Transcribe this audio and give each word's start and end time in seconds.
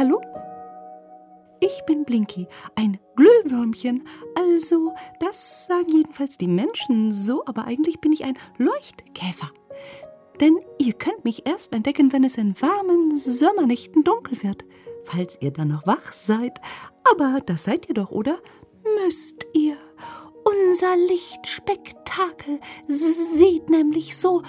Hallo? 0.00 0.18
Ich 1.60 1.84
bin 1.84 2.06
Blinky, 2.06 2.48
ein 2.74 2.98
Glühwürmchen. 3.16 4.08
Also, 4.34 4.94
das 5.18 5.66
sagen 5.66 5.90
jedenfalls 5.90 6.38
die 6.38 6.46
Menschen 6.46 7.12
so, 7.12 7.44
aber 7.44 7.66
eigentlich 7.66 8.00
bin 8.00 8.10
ich 8.10 8.24
ein 8.24 8.38
Leuchtkäfer. 8.56 9.50
Denn 10.40 10.56
ihr 10.78 10.94
könnt 10.94 11.26
mich 11.26 11.46
erst 11.46 11.74
entdecken, 11.74 12.14
wenn 12.14 12.24
es 12.24 12.38
in 12.38 12.54
warmen 12.62 13.14
Sommernächten 13.14 14.02
dunkel 14.02 14.42
wird. 14.42 14.64
Falls 15.04 15.36
ihr 15.42 15.50
dann 15.50 15.68
noch 15.68 15.86
wach 15.86 16.14
seid. 16.14 16.58
Aber 17.12 17.42
das 17.44 17.64
seid 17.64 17.86
ihr 17.90 17.94
doch, 17.94 18.10
oder? 18.10 18.38
Müsst 19.04 19.46
ihr. 19.52 19.76
Unser 20.44 20.96
Lichtspektakel 20.96 22.58
sieht 22.88 23.68
nämlich 23.68 24.16
so 24.16 24.40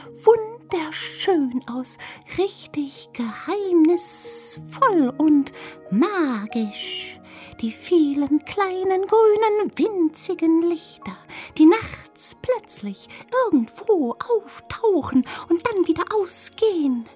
wunderschön 0.71 1.61
aus, 1.71 1.97
richtig 2.38 3.09
geheimnisvoll 3.13 5.13
und 5.17 5.52
magisch. 5.89 7.20
Die 7.59 7.71
vielen 7.71 8.43
kleinen 8.45 9.05
grünen 9.05 9.71
winzigen 9.76 10.62
Lichter, 10.63 11.15
die 11.57 11.65
nachts 11.65 12.35
plötzlich 12.41 13.07
irgendwo 13.45 14.13
auftauchen 14.13 15.26
und 15.49 15.62
dann 15.67 15.88
wieder 15.88 16.05
ausgehen. 16.15 17.07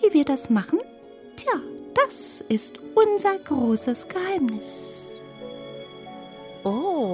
Wie 0.00 0.14
wir 0.14 0.24
das 0.24 0.48
machen? 0.48 0.80
Tja, 1.36 1.60
das 1.94 2.42
ist 2.48 2.78
unser 2.94 3.38
großes 3.38 4.08
Geheimnis. 4.08 5.05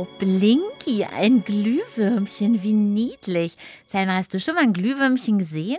Oh, 0.03 0.09
Blinky, 0.19 1.05
ein 1.05 1.45
Glühwürmchen, 1.45 2.65
wie 2.65 2.73
niedlich. 2.73 3.57
Selma, 3.87 4.17
hast 4.17 4.35
du 4.35 4.41
schon 4.41 4.57
mal 4.57 4.65
ein 4.65 4.73
Glühwürmchen 4.73 5.39
gesehen? 5.39 5.79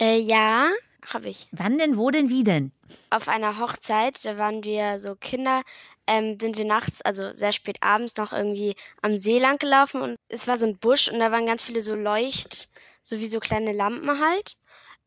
Äh, 0.00 0.18
ja, 0.18 0.70
habe 1.12 1.28
ich. 1.28 1.46
Wann 1.52 1.76
denn, 1.76 1.98
wo 1.98 2.10
denn, 2.10 2.30
wie 2.30 2.42
denn? 2.42 2.72
Auf 3.10 3.28
einer 3.28 3.58
Hochzeit, 3.58 4.24
da 4.24 4.38
waren 4.38 4.64
wir 4.64 4.98
so 4.98 5.14
Kinder, 5.14 5.60
ähm, 6.06 6.38
sind 6.40 6.56
wir 6.56 6.64
nachts, 6.64 7.02
also 7.02 7.34
sehr 7.34 7.52
spät 7.52 7.76
abends, 7.82 8.16
noch 8.16 8.32
irgendwie 8.32 8.76
am 9.02 9.18
See 9.18 9.38
lang 9.38 9.58
gelaufen 9.58 10.00
und 10.00 10.16
es 10.28 10.48
war 10.48 10.56
so 10.56 10.64
ein 10.64 10.78
Busch 10.78 11.08
und 11.08 11.18
da 11.18 11.30
waren 11.30 11.44
ganz 11.44 11.62
viele 11.62 11.82
so 11.82 11.94
Leucht, 11.94 12.70
so 13.02 13.18
wie 13.20 13.26
so 13.26 13.40
kleine 13.40 13.72
Lampen 13.72 14.08
halt. 14.20 14.56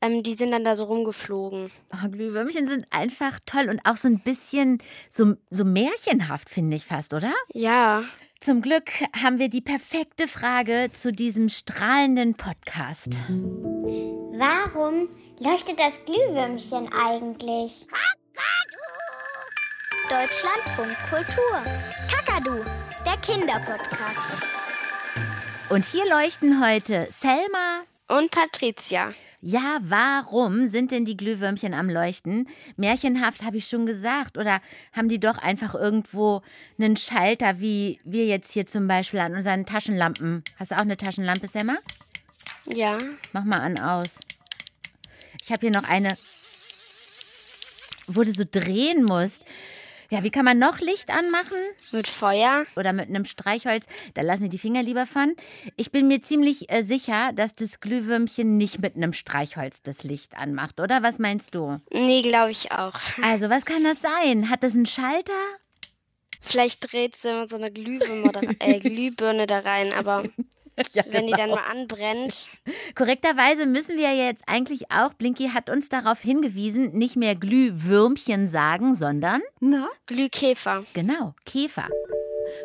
Ähm, 0.02 0.22
die 0.22 0.36
sind 0.36 0.52
dann 0.52 0.64
da 0.64 0.76
so 0.76 0.84
rumgeflogen. 0.86 1.72
Oh, 1.92 2.10
Glühwürmchen 2.10 2.68
sind 2.68 2.86
einfach 2.92 3.40
toll 3.46 3.68
und 3.70 3.82
auch 3.84 3.98
so 3.98 4.08
ein 4.08 4.20
bisschen 4.20 4.82
so, 5.10 5.36
so 5.50 5.66
märchenhaft, 5.66 6.50
finde 6.50 6.78
ich 6.78 6.86
fast, 6.86 7.14
oder? 7.14 7.34
Ja. 7.54 8.04
Zum 8.40 8.62
Glück 8.62 8.92
haben 9.20 9.40
wir 9.40 9.50
die 9.50 9.62
perfekte 9.62 10.28
Frage 10.28 10.90
zu 10.94 11.12
diesem 11.12 11.50
strahlenden 11.50 12.36
Podcast. 12.36 13.18
Warum 14.38 15.10
leuchtet 15.40 15.80
das 15.80 15.94
Glühwürmchen 16.06 16.90
eigentlich? 16.94 17.88
Deutschlandfunk 20.10 20.96
Kultur. 21.10 21.62
Kakadu, 22.10 22.64
der 23.06 23.18
Kinderpodcast. 23.18 24.22
Und 25.70 25.84
hier 25.84 26.06
leuchten 26.08 26.64
heute 26.64 27.08
Selma 27.12 27.82
und 28.08 28.32
Patricia. 28.32 29.10
Ja, 29.42 29.78
warum 29.82 30.68
sind 30.68 30.92
denn 30.92 31.06
die 31.06 31.16
Glühwürmchen 31.16 31.76
am 31.76 31.90
Leuchten? 31.90 32.48
Märchenhaft 32.76 33.44
habe 33.44 33.58
ich 33.58 33.68
schon 33.68 33.86
gesagt. 33.86 34.38
Oder 34.38 34.62
haben 34.94 35.10
die 35.10 35.20
doch 35.20 35.38
einfach 35.38 35.76
irgendwo 35.76 36.42
einen 36.80 36.98
Schalter, 36.98 37.60
wie 37.60 38.00
wir 38.04 38.26
jetzt 38.26 38.52
hier 38.52 38.66
zum 38.66 38.88
Beispiel 38.88 39.20
an 39.20 39.36
unseren 39.36 39.68
Taschenlampen? 39.68 40.44
Hast 40.58 40.72
du 40.72 40.76
auch 40.76 40.82
eine 40.82 40.98
Taschenlampe, 40.98 41.48
Selma? 41.48 41.78
Ja. 42.66 42.98
Mach 43.32 43.44
mal 43.44 43.62
an 43.62 43.80
aus. 43.80 44.16
Ich 45.44 45.52
habe 45.52 45.62
hier 45.62 45.72
noch 45.72 45.88
eine, 45.88 46.18
wo 48.08 48.24
du 48.24 48.34
so 48.34 48.44
drehen 48.50 49.06
musst. 49.06 49.46
Ja, 50.10 50.24
wie 50.24 50.30
kann 50.30 50.46
man 50.46 50.58
noch 50.58 50.80
Licht 50.80 51.10
anmachen? 51.10 51.58
Mit 51.92 52.08
Feuer. 52.08 52.66
Oder 52.78 52.94
mit 52.94 53.10
einem 53.10 53.26
Streichholz. 53.26 53.86
Da 54.14 54.22
lassen 54.22 54.44
wir 54.44 54.50
die 54.50 54.58
Finger 54.58 54.82
lieber 54.82 55.06
von. 55.06 55.36
Ich 55.76 55.92
bin 55.92 56.08
mir 56.08 56.22
ziemlich 56.22 56.72
äh, 56.72 56.84
sicher, 56.84 57.32
dass 57.34 57.56
das 57.56 57.82
Glühwürmchen 57.82 58.56
nicht 58.56 58.80
mit 58.80 58.96
einem 58.96 59.12
Streichholz 59.12 59.82
das 59.82 60.04
Licht 60.04 60.38
anmacht, 60.38 60.80
oder? 60.80 61.04
Was 61.04 61.20
meinst 61.20 61.56
du? 61.56 61.82
Nee, 61.92 62.22
glaube 62.22 62.52
ich 62.52 62.72
auch. 62.72 62.94
Also, 63.22 63.50
was 63.50 63.66
kann 63.66 63.84
das 63.84 64.00
sein? 64.02 64.50
Hat 64.50 64.64
das 64.64 64.76
einen 64.76 64.86
Schalter? 64.86 65.34
Vielleicht 66.40 66.92
dreht 66.92 67.18
sie 67.18 67.48
so 67.48 67.58
eine 67.58 67.72
Glühwürmer 67.72 68.32
da, 68.32 68.42
äh, 68.60 68.80
Glühbirne 68.80 69.46
da 69.48 69.60
rein, 69.60 69.94
aber 69.94 70.24
ja, 70.94 71.04
wenn 71.10 71.26
genau. 71.26 71.26
die 71.26 71.32
dann 71.32 71.50
genau. 71.50 71.56
mal 71.56 71.72
anbrennt. 71.72 72.50
Korrekterweise 72.96 73.66
müssen 73.66 73.98
wir 73.98 74.14
jetzt 74.16 74.44
eigentlich 74.48 74.92
auch, 74.92 75.14
Blinky 75.14 75.50
hat 75.50 75.70
uns 75.70 75.90
darauf 75.90 76.22
hingewiesen, 76.22 76.92
nicht 76.98 77.16
mehr 77.16 77.36
Glühwürmchen 77.36 78.48
sagen, 78.48 78.94
sondern 78.94 79.42
Na? 79.60 79.88
Glühkäfer. 80.06 80.86
Genau, 80.94 81.34
Käfer. 81.46 81.88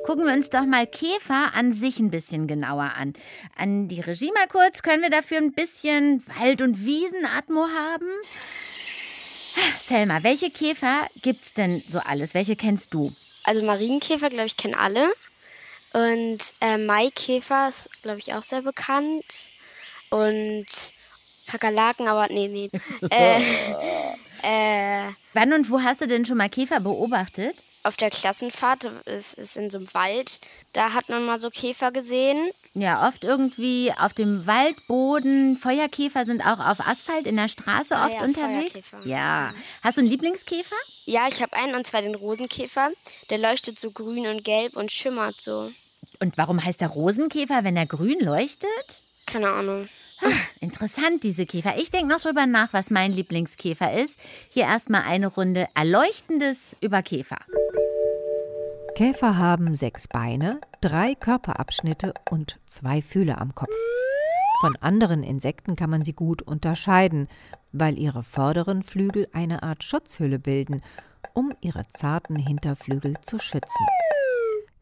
Gucken 0.04 0.26
wir 0.26 0.32
uns 0.32 0.50
doch 0.50 0.64
mal 0.64 0.86
Käfer 0.86 1.54
an 1.54 1.72
sich 1.72 1.98
ein 1.98 2.10
bisschen 2.10 2.46
genauer 2.46 2.92
an. 2.96 3.14
An 3.56 3.88
die 3.88 4.00
Regie 4.00 4.30
mal 4.32 4.46
kurz, 4.46 4.82
können 4.82 5.02
wir 5.02 5.10
dafür 5.10 5.38
ein 5.38 5.52
bisschen 5.52 6.22
Wald- 6.38 6.62
und 6.62 6.84
Wiesenatmo 6.84 7.66
haben? 7.66 8.06
Selma, 9.82 10.22
welche 10.22 10.50
Käfer 10.50 11.06
gibt's 11.22 11.52
denn 11.54 11.82
so 11.88 11.98
alles? 11.98 12.34
Welche 12.34 12.56
kennst 12.56 12.94
du? 12.94 13.12
Also 13.44 13.62
Marienkäfer, 13.62 14.28
glaube 14.28 14.46
ich, 14.46 14.56
kennen 14.56 14.74
alle. 14.74 15.12
Und 15.92 16.38
äh, 16.60 16.78
Maikäfer 16.78 17.68
ist, 17.68 18.02
glaube 18.02 18.18
ich, 18.18 18.34
auch 18.34 18.42
sehr 18.42 18.62
bekannt. 18.62 19.48
Und 20.10 20.66
Kakerlaken, 21.46 22.08
aber 22.08 22.28
nee, 22.28 22.48
nee. 22.48 22.70
äh, 23.10 23.40
äh, 24.42 25.12
Wann 25.34 25.52
und 25.52 25.70
wo 25.70 25.80
hast 25.80 26.00
du 26.00 26.06
denn 26.06 26.24
schon 26.24 26.36
mal 26.36 26.48
Käfer 26.48 26.80
beobachtet? 26.80 27.62
Auf 27.84 27.96
der 27.96 28.10
Klassenfahrt, 28.10 28.88
es 29.06 29.34
ist 29.34 29.56
in 29.56 29.68
so 29.68 29.78
einem 29.78 29.92
Wald, 29.92 30.40
da 30.72 30.92
hat 30.92 31.08
man 31.08 31.26
mal 31.26 31.40
so 31.40 31.50
Käfer 31.50 31.90
gesehen. 31.90 32.50
Ja, 32.74 33.08
oft 33.08 33.24
irgendwie 33.24 33.92
auf 33.98 34.14
dem 34.14 34.46
Waldboden. 34.46 35.56
Feuerkäfer 35.56 36.24
sind 36.24 36.42
auch 36.42 36.60
auf 36.60 36.80
Asphalt 36.80 37.26
in 37.26 37.36
der 37.36 37.48
Straße 37.48 37.96
ah, 37.96 38.06
oft 38.06 38.14
ja, 38.14 38.22
unterwegs. 38.22 38.90
Ja. 39.04 39.52
Hast 39.82 39.96
du 39.96 40.02
einen 40.02 40.10
Lieblingskäfer? 40.10 40.76
Ja, 41.06 41.26
ich 41.28 41.42
habe 41.42 41.54
einen 41.54 41.74
und 41.74 41.86
zwar 41.86 42.02
den 42.02 42.14
Rosenkäfer. 42.14 42.92
Der 43.30 43.38
leuchtet 43.38 43.80
so 43.80 43.90
grün 43.90 44.26
und 44.26 44.44
gelb 44.44 44.76
und 44.76 44.92
schimmert 44.92 45.40
so. 45.40 45.72
Und 46.22 46.38
warum 46.38 46.64
heißt 46.64 46.80
er 46.82 46.88
Rosenkäfer, 46.88 47.64
wenn 47.64 47.76
er 47.76 47.84
grün 47.84 48.20
leuchtet? 48.20 49.02
Keine 49.26 49.50
Ahnung. 49.50 49.88
Ah, 50.20 50.28
interessant, 50.60 51.24
diese 51.24 51.46
Käfer. 51.46 51.76
Ich 51.78 51.90
denke 51.90 52.14
noch 52.14 52.20
drüber 52.20 52.46
nach, 52.46 52.72
was 52.72 52.90
mein 52.90 53.10
Lieblingskäfer 53.10 53.92
ist. 53.92 54.20
Hier 54.48 54.62
erstmal 54.62 55.02
eine 55.02 55.26
Runde 55.26 55.66
Erleuchtendes 55.74 56.76
über 56.80 57.02
Käfer. 57.02 57.38
Käfer 58.94 59.36
haben 59.36 59.74
sechs 59.74 60.06
Beine, 60.06 60.60
drei 60.80 61.16
Körperabschnitte 61.16 62.14
und 62.30 62.60
zwei 62.66 63.02
Fühler 63.02 63.40
am 63.40 63.56
Kopf. 63.56 63.74
Von 64.60 64.76
anderen 64.76 65.24
Insekten 65.24 65.74
kann 65.74 65.90
man 65.90 66.04
sie 66.04 66.12
gut 66.12 66.40
unterscheiden, 66.40 67.26
weil 67.72 67.98
ihre 67.98 68.22
vorderen 68.22 68.84
Flügel 68.84 69.26
eine 69.32 69.64
Art 69.64 69.82
Schutzhülle 69.82 70.38
bilden, 70.38 70.84
um 71.34 71.52
ihre 71.62 71.84
zarten 71.94 72.36
Hinterflügel 72.36 73.20
zu 73.22 73.40
schützen. 73.40 73.86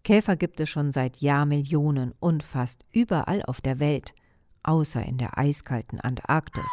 Käfer 0.02 0.36
gibt 0.36 0.60
es 0.60 0.68
schon 0.68 0.92
seit 0.92 1.18
Jahrmillionen 1.18 2.14
und 2.20 2.42
fast 2.42 2.84
überall 2.92 3.42
auf 3.42 3.60
der 3.60 3.78
Welt, 3.78 4.14
außer 4.62 5.02
in 5.04 5.18
der 5.18 5.38
eiskalten 5.38 6.00
Antarktis. 6.00 6.70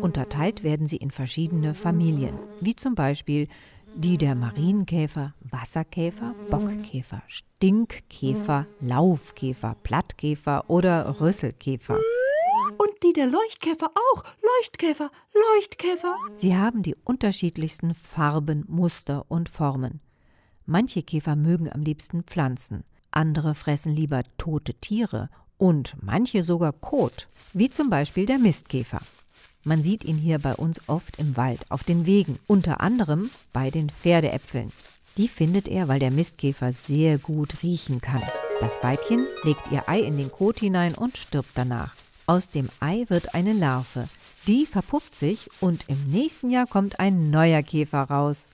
Unterteilt 0.00 0.62
werden 0.62 0.86
sie 0.86 0.96
in 0.96 1.10
verschiedene 1.10 1.74
Familien, 1.74 2.38
wie 2.60 2.76
zum 2.76 2.94
Beispiel 2.94 3.48
die 3.94 4.16
der 4.16 4.34
Marienkäfer, 4.34 5.34
Wasserkäfer, 5.40 6.34
Bockkäfer, 6.50 7.22
Stinkkäfer, 7.26 8.66
Laufkäfer, 8.80 9.76
Plattkäfer 9.82 10.70
oder 10.70 11.20
Rüsselkäfer. 11.20 11.98
Und 12.78 13.02
die 13.02 13.12
der 13.12 13.26
Leuchtkäfer 13.26 13.88
auch. 13.88 14.22
Leuchtkäfer, 14.58 15.10
Leuchtkäfer. 15.34 16.16
Sie 16.36 16.56
haben 16.56 16.82
die 16.82 16.96
unterschiedlichsten 17.04 17.94
Farben, 17.94 18.64
Muster 18.68 19.26
und 19.28 19.48
Formen. 19.48 20.00
Manche 20.72 21.02
Käfer 21.02 21.36
mögen 21.36 21.70
am 21.70 21.82
liebsten 21.82 22.22
Pflanzen, 22.22 22.82
andere 23.10 23.54
fressen 23.54 23.94
lieber 23.94 24.22
tote 24.38 24.72
Tiere 24.72 25.28
und 25.58 25.94
manche 26.00 26.42
sogar 26.42 26.72
Kot, 26.72 27.28
wie 27.52 27.68
zum 27.68 27.90
Beispiel 27.90 28.24
der 28.24 28.38
Mistkäfer. 28.38 29.02
Man 29.64 29.82
sieht 29.82 30.02
ihn 30.02 30.16
hier 30.16 30.38
bei 30.38 30.54
uns 30.54 30.80
oft 30.88 31.18
im 31.18 31.36
Wald, 31.36 31.70
auf 31.70 31.84
den 31.84 32.06
Wegen, 32.06 32.38
unter 32.46 32.80
anderem 32.80 33.28
bei 33.52 33.68
den 33.68 33.90
Pferdeäpfeln. 33.90 34.72
Die 35.18 35.28
findet 35.28 35.68
er, 35.68 35.88
weil 35.88 35.98
der 35.98 36.10
Mistkäfer 36.10 36.72
sehr 36.72 37.18
gut 37.18 37.62
riechen 37.62 38.00
kann. 38.00 38.22
Das 38.60 38.82
Weibchen 38.82 39.26
legt 39.42 39.70
ihr 39.70 39.90
Ei 39.90 40.00
in 40.00 40.16
den 40.16 40.32
Kot 40.32 40.60
hinein 40.60 40.94
und 40.94 41.18
stirbt 41.18 41.50
danach. 41.54 41.94
Aus 42.24 42.48
dem 42.48 42.70
Ei 42.80 43.04
wird 43.08 43.34
eine 43.34 43.52
Larve. 43.52 44.08
Die 44.46 44.64
verpuppt 44.64 45.14
sich 45.14 45.50
und 45.60 45.84
im 45.88 46.02
nächsten 46.06 46.48
Jahr 46.48 46.66
kommt 46.66 46.98
ein 46.98 47.28
neuer 47.28 47.62
Käfer 47.62 48.04
raus. 48.04 48.52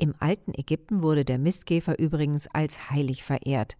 Im 0.00 0.14
alten 0.18 0.54
Ägypten 0.54 1.02
wurde 1.02 1.26
der 1.26 1.36
Mistkäfer 1.36 1.98
übrigens 1.98 2.48
als 2.54 2.90
heilig 2.90 3.22
verehrt. 3.22 3.76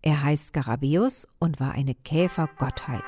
Er 0.00 0.22
heißt 0.22 0.46
Skarabäus 0.46 1.28
und 1.38 1.60
war 1.60 1.72
eine 1.72 1.94
Käfergottheit. 1.94 3.04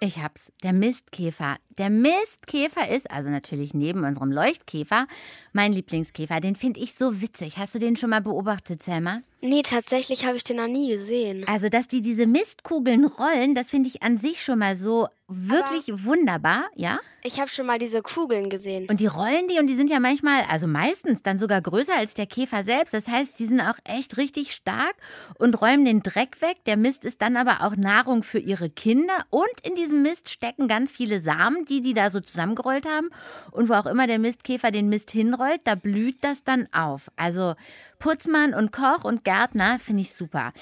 Ich 0.00 0.22
hab's. 0.22 0.52
Der 0.62 0.74
Mistkäfer. 0.74 1.56
Der 1.78 1.88
Mistkäfer 1.88 2.90
ist, 2.94 3.10
also 3.10 3.30
natürlich 3.30 3.72
neben 3.72 4.04
unserem 4.04 4.30
Leuchtkäfer, 4.30 5.06
mein 5.54 5.72
Lieblingskäfer. 5.72 6.40
Den 6.40 6.56
finde 6.56 6.80
ich 6.80 6.92
so 6.92 7.22
witzig. 7.22 7.56
Hast 7.56 7.74
du 7.74 7.78
den 7.78 7.96
schon 7.96 8.10
mal 8.10 8.20
beobachtet, 8.20 8.82
Selma? 8.82 9.22
Nee, 9.42 9.62
tatsächlich 9.62 10.26
habe 10.26 10.36
ich 10.36 10.44
den 10.44 10.56
noch 10.56 10.66
nie 10.66 10.90
gesehen. 10.90 11.46
Also, 11.48 11.68
dass 11.68 11.88
die 11.88 12.02
diese 12.02 12.26
Mistkugeln 12.26 13.04
rollen, 13.04 13.54
das 13.54 13.70
finde 13.70 13.88
ich 13.88 14.02
an 14.02 14.16
sich 14.18 14.42
schon 14.42 14.58
mal 14.58 14.76
so 14.76 15.08
wirklich 15.30 16.04
wunderbar, 16.04 16.64
ja? 16.74 16.98
Ich 17.22 17.38
habe 17.38 17.50
schon 17.50 17.66
mal 17.66 17.78
diese 17.78 18.02
Kugeln 18.02 18.48
gesehen. 18.48 18.86
Und 18.88 18.98
die 18.98 19.06
rollen 19.06 19.46
die 19.46 19.58
und 19.58 19.66
die 19.66 19.74
sind 19.74 19.90
ja 19.90 20.00
manchmal, 20.00 20.42
also 20.48 20.66
meistens 20.66 21.22
dann 21.22 21.38
sogar 21.38 21.60
größer 21.60 21.94
als 21.96 22.14
der 22.14 22.26
Käfer 22.26 22.64
selbst. 22.64 22.94
Das 22.94 23.06
heißt, 23.06 23.38
die 23.38 23.46
sind 23.46 23.60
auch 23.60 23.78
echt 23.84 24.16
richtig 24.16 24.52
stark 24.52 24.94
und 25.38 25.60
räumen 25.60 25.84
den 25.84 26.02
Dreck 26.02 26.40
weg. 26.40 26.56
Der 26.66 26.76
Mist 26.76 27.04
ist 27.04 27.20
dann 27.22 27.36
aber 27.36 27.58
auch 27.60 27.76
Nahrung 27.76 28.22
für 28.22 28.38
ihre 28.38 28.70
Kinder. 28.70 29.12
Und 29.28 29.48
in 29.62 29.74
diesem 29.74 30.02
Mist 30.02 30.30
stecken 30.30 30.66
ganz 30.66 30.90
viele 30.92 31.20
Samen, 31.20 31.66
die 31.66 31.82
die 31.82 31.94
da 31.94 32.10
so 32.10 32.20
zusammengerollt 32.20 32.86
haben. 32.86 33.10
Und 33.52 33.68
wo 33.68 33.74
auch 33.74 33.86
immer 33.86 34.06
der 34.06 34.18
Mistkäfer 34.18 34.70
den 34.70 34.88
Mist 34.88 35.10
hinrollt, 35.10 35.60
da 35.64 35.74
blüht 35.74 36.24
das 36.24 36.42
dann 36.42 36.68
auf. 36.72 37.10
Also 37.16 37.54
Putzmann 37.98 38.54
und 38.54 38.72
Koch 38.72 39.04
und 39.04 39.24
Gärtner 39.30 39.78
finde 39.78 40.02
ich 40.02 40.12
super. 40.12 40.52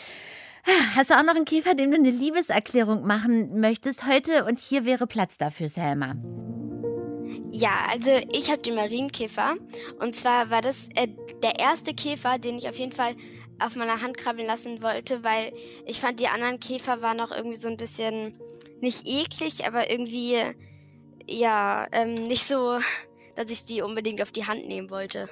Hast 0.95 1.09
du 1.09 1.15
auch 1.15 1.23
noch 1.23 1.35
einen 1.35 1.47
Käfer, 1.47 1.73
dem 1.75 1.91
du 1.91 1.97
eine 1.97 2.11
Liebeserklärung 2.11 3.07
machen 3.07 3.61
möchtest 3.61 4.07
heute? 4.07 4.45
Und 4.45 4.61
hier 4.61 4.85
wäre 4.85 5.07
Platz 5.07 5.39
dafür, 5.39 5.71
Selma. 5.71 6.17
Ja, 7.51 7.87
also 7.91 8.11
ich 8.31 8.51
habe 8.51 8.61
den 8.61 8.75
Marienkäfer. 8.75 9.55
Und 10.01 10.15
zwar 10.15 10.51
war 10.51 10.61
das 10.61 10.91
äh, 10.97 11.09
der 11.43 11.59
erste 11.59 11.95
Käfer, 11.95 12.39
den 12.39 12.59
ich 12.59 12.69
auf 12.69 12.79
jeden 12.79 12.93
Fall 12.93 13.15
auf 13.59 13.75
meiner 13.75 14.03
Hand 14.03 14.19
krabbeln 14.19 14.47
lassen 14.47 14.83
wollte, 14.83 15.25
weil 15.25 15.55
ich 15.87 16.01
fand, 16.01 16.21
die 16.21 16.29
anderen 16.29 16.61
Käfer 16.61 17.01
waren 17.01 17.21
auch 17.21 17.31
irgendwie 17.31 17.57
so 17.57 17.69
ein 17.69 17.79
bisschen 17.79 18.39
nicht 18.83 19.07
eklig, 19.07 19.67
aber 19.67 19.91
irgendwie, 19.91 20.43
ja, 21.27 21.87
ähm, 21.93 22.25
nicht 22.25 22.45
so, 22.45 22.79
dass 23.35 23.51
ich 23.51 23.65
die 23.65 23.81
unbedingt 23.81 24.21
auf 24.21 24.31
die 24.31 24.47
Hand 24.47 24.69
nehmen 24.69 24.91
wollte. 24.91 25.27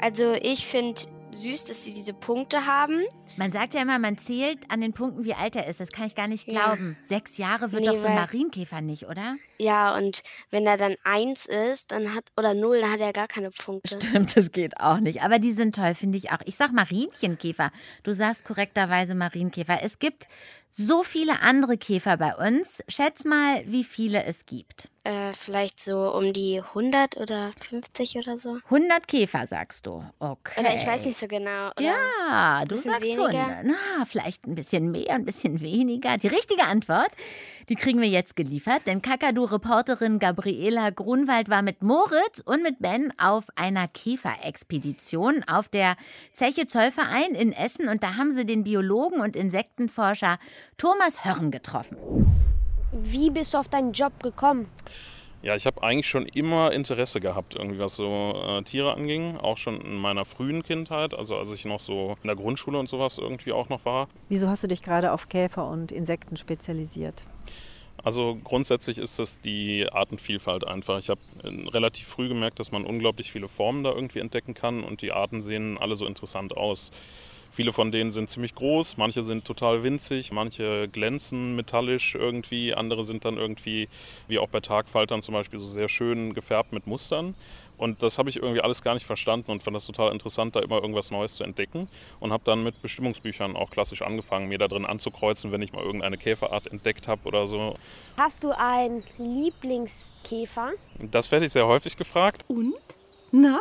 Also 0.00 0.32
ich 0.32 0.66
finde 0.66 1.02
süß, 1.36 1.64
dass 1.64 1.84
sie 1.84 1.92
diese 1.92 2.14
Punkte 2.14 2.66
haben. 2.66 3.02
Man 3.36 3.52
sagt 3.52 3.74
ja 3.74 3.82
immer, 3.82 3.98
man 3.98 4.16
zählt 4.18 4.58
an 4.70 4.80
den 4.80 4.92
Punkten, 4.92 5.24
wie 5.24 5.34
alt 5.34 5.56
er 5.56 5.66
ist. 5.66 5.80
Das 5.80 5.90
kann 5.90 6.06
ich 6.06 6.14
gar 6.14 6.28
nicht 6.28 6.50
Ja. 6.50 6.66
glauben. 6.66 6.96
Sechs 7.04 7.36
Jahre 7.38 7.72
wird 7.72 7.82
Nee, 7.82 7.88
doch 7.88 7.96
so 7.96 8.06
ein 8.06 8.14
Marienkäfer 8.14 8.80
nicht, 8.80 9.06
oder? 9.06 9.36
Ja, 9.58 9.94
und 9.96 10.22
wenn 10.50 10.66
er 10.66 10.76
dann 10.76 10.96
eins 11.04 11.46
ist, 11.46 11.92
dann 11.92 12.14
hat, 12.14 12.24
oder 12.36 12.54
null, 12.54 12.80
dann 12.80 12.90
hat 12.92 13.00
er 13.00 13.12
gar 13.12 13.28
keine 13.28 13.50
Punkte. 13.50 13.96
Stimmt, 14.00 14.36
das 14.36 14.52
geht 14.52 14.80
auch 14.80 14.98
nicht. 15.00 15.22
Aber 15.22 15.38
die 15.38 15.52
sind 15.52 15.74
toll, 15.76 15.94
finde 15.94 16.18
ich 16.18 16.32
auch. 16.32 16.40
Ich 16.44 16.56
sag 16.56 16.72
Marienkäfer. 16.72 17.70
Du 18.02 18.12
sagst 18.14 18.44
korrekterweise 18.44 19.14
Marienkäfer. 19.14 19.78
Es 19.82 19.98
gibt 19.98 20.28
so 20.76 21.04
viele 21.04 21.40
andere 21.40 21.76
Käfer 21.78 22.16
bei 22.16 22.34
uns. 22.34 22.82
Schätz 22.88 23.24
mal, 23.24 23.62
wie 23.64 23.84
viele 23.84 24.24
es 24.24 24.44
gibt. 24.44 24.90
Äh, 25.04 25.32
vielleicht 25.34 25.80
so 25.80 26.12
um 26.12 26.32
die 26.32 26.60
100 26.60 27.16
oder 27.16 27.50
50 27.60 28.16
oder 28.16 28.38
so. 28.38 28.58
100 28.64 29.06
Käfer, 29.06 29.46
sagst 29.46 29.86
du. 29.86 30.02
Okay. 30.18 30.58
Oder 30.60 30.74
ich 30.74 30.84
weiß 30.84 31.04
nicht 31.04 31.18
so 31.20 31.28
genau. 31.28 31.68
Oder 31.76 31.82
Ja, 31.82 32.64
du 32.66 32.74
sagst 32.74 33.14
weniger? 33.28 33.58
100. 33.58 33.64
Na, 33.64 34.04
vielleicht 34.04 34.46
ein 34.46 34.54
bisschen 34.54 34.90
mehr, 34.90 35.14
ein 35.14 35.24
bisschen 35.24 35.60
weniger. 35.60 36.16
Die 36.16 36.28
richtige 36.28 36.64
Antwort, 36.64 37.10
die 37.68 37.74
kriegen 37.74 38.00
wir 38.00 38.08
jetzt 38.08 38.36
geliefert, 38.36 38.82
denn 38.86 39.02
Kakadu-Reporterin 39.02 40.18
Gabriela 40.18 40.90
Grunwald 40.90 41.48
war 41.48 41.62
mit 41.62 41.82
Moritz 41.82 42.40
und 42.44 42.62
mit 42.62 42.78
Ben 42.80 43.12
auf 43.18 43.44
einer 43.56 43.88
Käferexpedition 43.88 45.44
auf 45.44 45.68
der 45.68 45.96
Zeche 46.32 46.66
Zollverein 46.66 47.34
in 47.34 47.52
Essen 47.52 47.88
und 47.88 48.02
da 48.02 48.16
haben 48.16 48.32
sie 48.32 48.44
den 48.44 48.64
Biologen 48.64 49.20
und 49.20 49.36
Insektenforscher 49.36 50.38
Thomas 50.76 51.24
Hörn 51.24 51.50
getroffen. 51.50 51.96
Wie 52.92 53.30
bist 53.30 53.54
du 53.54 53.58
auf 53.58 53.68
deinen 53.68 53.92
Job 53.92 54.22
gekommen? 54.22 54.68
Ja, 55.44 55.54
ich 55.54 55.66
habe 55.66 55.82
eigentlich 55.82 56.08
schon 56.08 56.24
immer 56.24 56.72
Interesse 56.72 57.20
gehabt, 57.20 57.54
irgendwie 57.54 57.78
was 57.78 57.96
so 57.96 58.32
äh, 58.34 58.62
Tiere 58.62 58.94
anging. 58.94 59.36
Auch 59.36 59.58
schon 59.58 59.78
in 59.82 59.96
meiner 59.96 60.24
frühen 60.24 60.62
Kindheit, 60.62 61.12
also 61.12 61.36
als 61.36 61.52
ich 61.52 61.66
noch 61.66 61.80
so 61.80 62.16
in 62.22 62.28
der 62.28 62.36
Grundschule 62.36 62.78
und 62.78 62.88
sowas 62.88 63.18
irgendwie 63.18 63.52
auch 63.52 63.68
noch 63.68 63.84
war. 63.84 64.08
Wieso 64.30 64.48
hast 64.48 64.64
du 64.64 64.68
dich 64.68 64.82
gerade 64.82 65.12
auf 65.12 65.28
Käfer 65.28 65.68
und 65.68 65.92
Insekten 65.92 66.38
spezialisiert? 66.38 67.26
Also 68.02 68.38
grundsätzlich 68.42 68.96
ist 68.96 69.18
das 69.18 69.38
die 69.38 69.86
Artenvielfalt 69.92 70.66
einfach. 70.66 70.98
Ich 70.98 71.10
habe 71.10 71.20
relativ 71.44 72.06
früh 72.06 72.28
gemerkt, 72.28 72.58
dass 72.58 72.72
man 72.72 72.86
unglaublich 72.86 73.30
viele 73.30 73.48
Formen 73.48 73.84
da 73.84 73.92
irgendwie 73.92 74.20
entdecken 74.20 74.54
kann 74.54 74.82
und 74.82 75.02
die 75.02 75.12
Arten 75.12 75.42
sehen 75.42 75.76
alle 75.76 75.94
so 75.94 76.06
interessant 76.06 76.56
aus. 76.56 76.90
Viele 77.54 77.72
von 77.72 77.92
denen 77.92 78.10
sind 78.10 78.28
ziemlich 78.28 78.56
groß, 78.56 78.96
manche 78.96 79.22
sind 79.22 79.44
total 79.44 79.84
winzig, 79.84 80.32
manche 80.32 80.88
glänzen 80.88 81.54
metallisch 81.54 82.16
irgendwie, 82.16 82.74
andere 82.74 83.04
sind 83.04 83.24
dann 83.24 83.36
irgendwie, 83.36 83.88
wie 84.26 84.40
auch 84.40 84.48
bei 84.48 84.58
Tagfaltern 84.58 85.22
zum 85.22 85.34
Beispiel, 85.34 85.60
so 85.60 85.66
sehr 85.66 85.88
schön 85.88 86.34
gefärbt 86.34 86.72
mit 86.72 86.88
Mustern. 86.88 87.36
Und 87.76 88.02
das 88.02 88.18
habe 88.18 88.28
ich 88.28 88.38
irgendwie 88.38 88.60
alles 88.60 88.82
gar 88.82 88.94
nicht 88.94 89.06
verstanden 89.06 89.52
und 89.52 89.62
fand 89.62 89.76
das 89.76 89.86
total 89.86 90.10
interessant, 90.10 90.56
da 90.56 90.60
immer 90.60 90.80
irgendwas 90.82 91.12
Neues 91.12 91.36
zu 91.36 91.44
entdecken. 91.44 91.88
Und 92.18 92.32
habe 92.32 92.42
dann 92.44 92.64
mit 92.64 92.82
Bestimmungsbüchern 92.82 93.54
auch 93.54 93.70
klassisch 93.70 94.02
angefangen, 94.02 94.48
mir 94.48 94.58
da 94.58 94.66
drin 94.66 94.84
anzukreuzen, 94.84 95.52
wenn 95.52 95.62
ich 95.62 95.72
mal 95.72 95.84
irgendeine 95.84 96.18
Käferart 96.18 96.66
entdeckt 96.66 97.06
habe 97.06 97.22
oder 97.28 97.46
so. 97.46 97.76
Hast 98.16 98.42
du 98.42 98.50
einen 98.50 99.04
Lieblingskäfer? 99.18 100.72
Das 100.98 101.30
werde 101.30 101.46
ich 101.46 101.52
sehr 101.52 101.68
häufig 101.68 101.96
gefragt. 101.96 102.44
Und? 102.48 102.74
Na? 103.30 103.60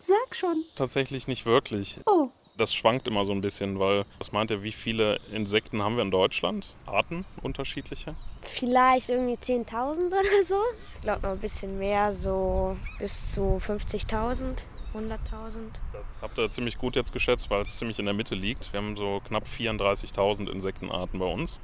Sag 0.00 0.34
schon. 0.34 0.64
Tatsächlich 0.74 1.28
nicht 1.28 1.46
wirklich. 1.46 2.00
Oh, 2.06 2.30
Das 2.56 2.72
schwankt 2.72 3.08
immer 3.08 3.24
so 3.24 3.32
ein 3.32 3.40
bisschen, 3.40 3.80
weil 3.80 4.04
was 4.18 4.30
meint 4.30 4.52
ihr, 4.52 4.62
wie 4.62 4.70
viele 4.70 5.18
Insekten 5.32 5.82
haben 5.82 5.96
wir 5.96 6.04
in 6.04 6.12
Deutschland? 6.12 6.76
Arten 6.86 7.24
unterschiedliche? 7.42 8.14
Vielleicht 8.42 9.08
irgendwie 9.08 9.34
10.000 9.34 10.06
oder 10.06 10.44
so? 10.44 10.54
Ich 10.94 11.00
glaube 11.00 11.22
noch 11.22 11.30
ein 11.30 11.40
bisschen 11.40 11.78
mehr, 11.80 12.12
so 12.12 12.76
bis 13.00 13.32
zu 13.32 13.60
50.000, 13.60 14.66
100.000. 14.94 15.16
Das 15.92 16.06
habt 16.22 16.38
ihr 16.38 16.48
ziemlich 16.48 16.78
gut 16.78 16.94
jetzt 16.94 17.12
geschätzt, 17.12 17.50
weil 17.50 17.62
es 17.62 17.76
ziemlich 17.76 17.98
in 17.98 18.04
der 18.04 18.14
Mitte 18.14 18.36
liegt. 18.36 18.72
Wir 18.72 18.78
haben 18.78 18.96
so 18.96 19.20
knapp 19.26 19.46
34.000 19.46 20.48
Insektenarten 20.48 21.18
bei 21.18 21.26
uns. 21.26 21.60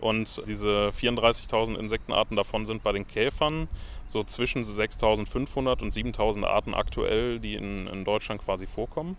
Und 0.00 0.42
diese 0.46 0.90
34.000 0.90 1.78
Insektenarten 1.78 2.36
davon 2.36 2.66
sind 2.66 2.82
bei 2.82 2.92
den 2.92 3.08
Käfern 3.08 3.68
so 4.06 4.22
zwischen 4.22 4.64
6.500 4.64 5.80
und 5.80 5.94
7.000 5.94 6.44
Arten 6.44 6.74
aktuell, 6.74 7.40
die 7.40 7.54
in, 7.54 7.86
in 7.86 8.04
Deutschland 8.04 8.44
quasi 8.44 8.66
vorkommen. 8.66 9.16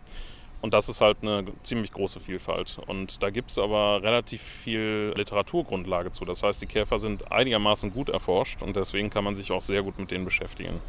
Und 0.61 0.73
das 0.73 0.89
ist 0.89 1.01
halt 1.01 1.21
eine 1.21 1.45
ziemlich 1.63 1.91
große 1.91 2.19
Vielfalt. 2.19 2.79
Und 2.87 3.21
da 3.21 3.29
gibt 3.29 3.51
es 3.51 3.59
aber 3.59 4.01
relativ 4.01 4.41
viel 4.41 5.13
Literaturgrundlage 5.15 6.11
zu. 6.11 6.25
Das 6.25 6.43
heißt, 6.43 6.61
die 6.61 6.65
Käfer 6.65 6.99
sind 6.99 7.31
einigermaßen 7.31 7.93
gut 7.93 8.09
erforscht 8.09 8.61
und 8.61 8.75
deswegen 8.75 9.09
kann 9.09 9.23
man 9.23 9.35
sich 9.35 9.51
auch 9.51 9.61
sehr 9.61 9.83
gut 9.83 9.99
mit 9.99 10.09
denen 10.11 10.25
beschäftigen. 10.25 10.81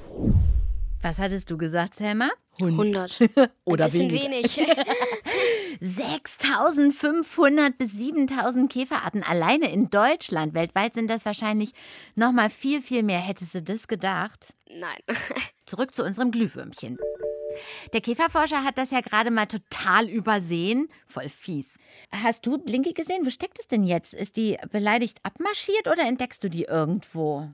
Was 1.00 1.20
hattest 1.20 1.48
du 1.50 1.56
gesagt, 1.56 1.94
Selma? 1.94 2.28
100. 2.60 3.20
Oder 3.64 3.84
Ein 3.84 3.90
bisschen 3.90 4.10
weniger. 4.10 4.66
wenig. 4.66 4.66
6500 5.80 7.78
bis 7.78 7.92
7000 7.92 8.72
Käferarten 8.72 9.22
alleine 9.22 9.70
in 9.70 9.90
Deutschland. 9.90 10.54
Weltweit 10.54 10.94
sind 10.94 11.08
das 11.08 11.24
wahrscheinlich 11.24 11.70
noch 12.16 12.32
mal 12.32 12.50
viel, 12.50 12.80
viel 12.80 13.04
mehr. 13.04 13.20
Hättest 13.20 13.54
du 13.54 13.62
das 13.62 13.86
gedacht? 13.86 14.54
Nein. 14.68 14.98
Zurück 15.66 15.94
zu 15.94 16.02
unserem 16.02 16.32
Glühwürmchen. 16.32 16.98
Der 17.92 18.00
Käferforscher 18.00 18.64
hat 18.64 18.78
das 18.78 18.90
ja 18.90 19.00
gerade 19.00 19.30
mal 19.30 19.46
total 19.46 20.08
übersehen. 20.08 20.88
Voll 21.06 21.28
fies. 21.28 21.78
Hast 22.12 22.46
du 22.46 22.58
Blinky 22.58 22.92
gesehen? 22.92 23.24
Wo 23.24 23.30
steckt 23.30 23.58
es 23.58 23.68
denn 23.68 23.84
jetzt? 23.84 24.14
Ist 24.14 24.36
die 24.36 24.56
beleidigt 24.70 25.18
abmarschiert 25.22 25.88
oder 25.88 26.02
entdeckst 26.02 26.42
du 26.44 26.50
die 26.50 26.64
irgendwo? 26.64 27.48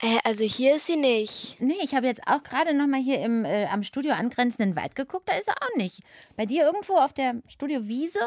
Äh, 0.00 0.18
also 0.24 0.44
hier 0.44 0.76
ist 0.76 0.86
sie 0.86 0.96
nicht. 0.96 1.56
Nee, 1.60 1.78
ich 1.82 1.94
habe 1.94 2.06
jetzt 2.06 2.22
auch 2.26 2.42
gerade 2.42 2.74
noch 2.74 2.86
mal 2.86 3.00
hier 3.00 3.20
im 3.20 3.44
äh, 3.44 3.66
am 3.66 3.82
Studio 3.82 4.12
angrenzenden 4.12 4.76
Wald 4.76 4.94
geguckt. 4.94 5.28
Da 5.28 5.36
ist 5.36 5.48
er 5.48 5.56
auch 5.60 5.76
nicht. 5.76 6.00
Bei 6.36 6.46
dir 6.46 6.64
irgendwo 6.64 6.96
auf 6.96 7.12
der 7.12 7.36
Studiowiese? 7.48 8.20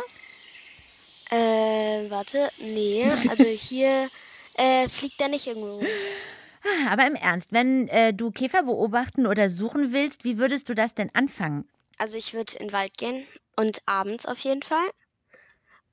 Äh, 1.30 2.10
warte. 2.10 2.50
Nee, 2.60 3.06
also 3.30 3.46
hier 3.46 4.10
äh, 4.56 4.90
fliegt 4.90 5.22
er 5.22 5.30
nicht 5.30 5.48
irgendwo. 5.48 5.82
Ah, 6.64 6.92
Aber 6.92 7.08
im 7.08 7.16
Ernst, 7.16 7.52
wenn 7.52 7.88
äh, 7.88 8.14
du 8.14 8.32
Käfer 8.32 8.64
beobachten 8.64 9.28
oder 9.28 9.50
suchen 9.50 9.94
willst, 9.94 10.24
wie 10.24 10.38
würdest 10.38 10.70
du 10.70 10.76
das 10.76 10.94
denn 10.94 11.10
anfangen? 11.14 11.68
Also 11.98 12.18
ich 12.18 12.34
würde 12.34 12.54
in 12.54 12.68
den 12.68 12.74
Wald 12.74 12.98
gehen 12.98 13.24
und 13.56 13.82
abends 13.86 14.26
auf 14.26 14.40
jeden 14.40 14.62
Fall. 14.64 14.90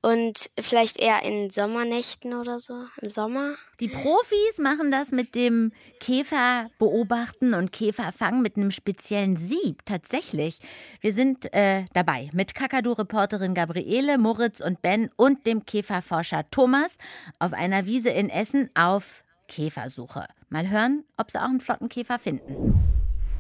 Und 0.01 0.51
vielleicht 0.61 0.99
eher 0.99 1.25
in 1.25 1.51
Sommernächten 1.51 2.33
oder 2.35 2.61
so, 2.61 2.85
im 3.03 3.11
Sommer. 3.11 3.57
Die 3.81 3.89
Profis 3.89 4.59
machen 4.59 4.93
das 4.93 5.11
mit 5.11 5.35
dem 5.35 5.73
Käfer 5.99 6.71
beobachten 6.79 7.53
und 7.53 7.73
Käferfangen 7.73 8.41
mit 8.41 8.57
einem 8.57 8.71
speziellen 8.71 9.37
Sieb. 9.37 9.85
Tatsächlich. 9.87 10.61
Wir 11.01 11.13
sind 11.13 11.53
äh, 11.53 11.85
dabei 11.95 12.31
mit 12.33 12.55
Kakadu-Reporterin 12.55 13.55
Gabriele, 13.55 14.19
Moritz 14.19 14.61
und 14.61 14.83
Ben 14.83 15.11
und 15.17 15.47
dem 15.47 15.67
Käferforscher 15.67 16.49
Thomas 16.53 16.97
auf 17.41 17.53
einer 17.53 17.85
Wiese 17.87 18.11
in 18.11 18.31
Essen 18.31 18.71
auf 18.75 19.25
Käfersuche. 19.49 20.27
Mal 20.51 20.71
hören, 20.71 21.05
ob 21.19 21.31
sie 21.31 21.39
auch 21.39 21.45
einen 21.45 21.61
flotten 21.61 21.89
Käfer 21.89 22.19
finden. 22.19 22.83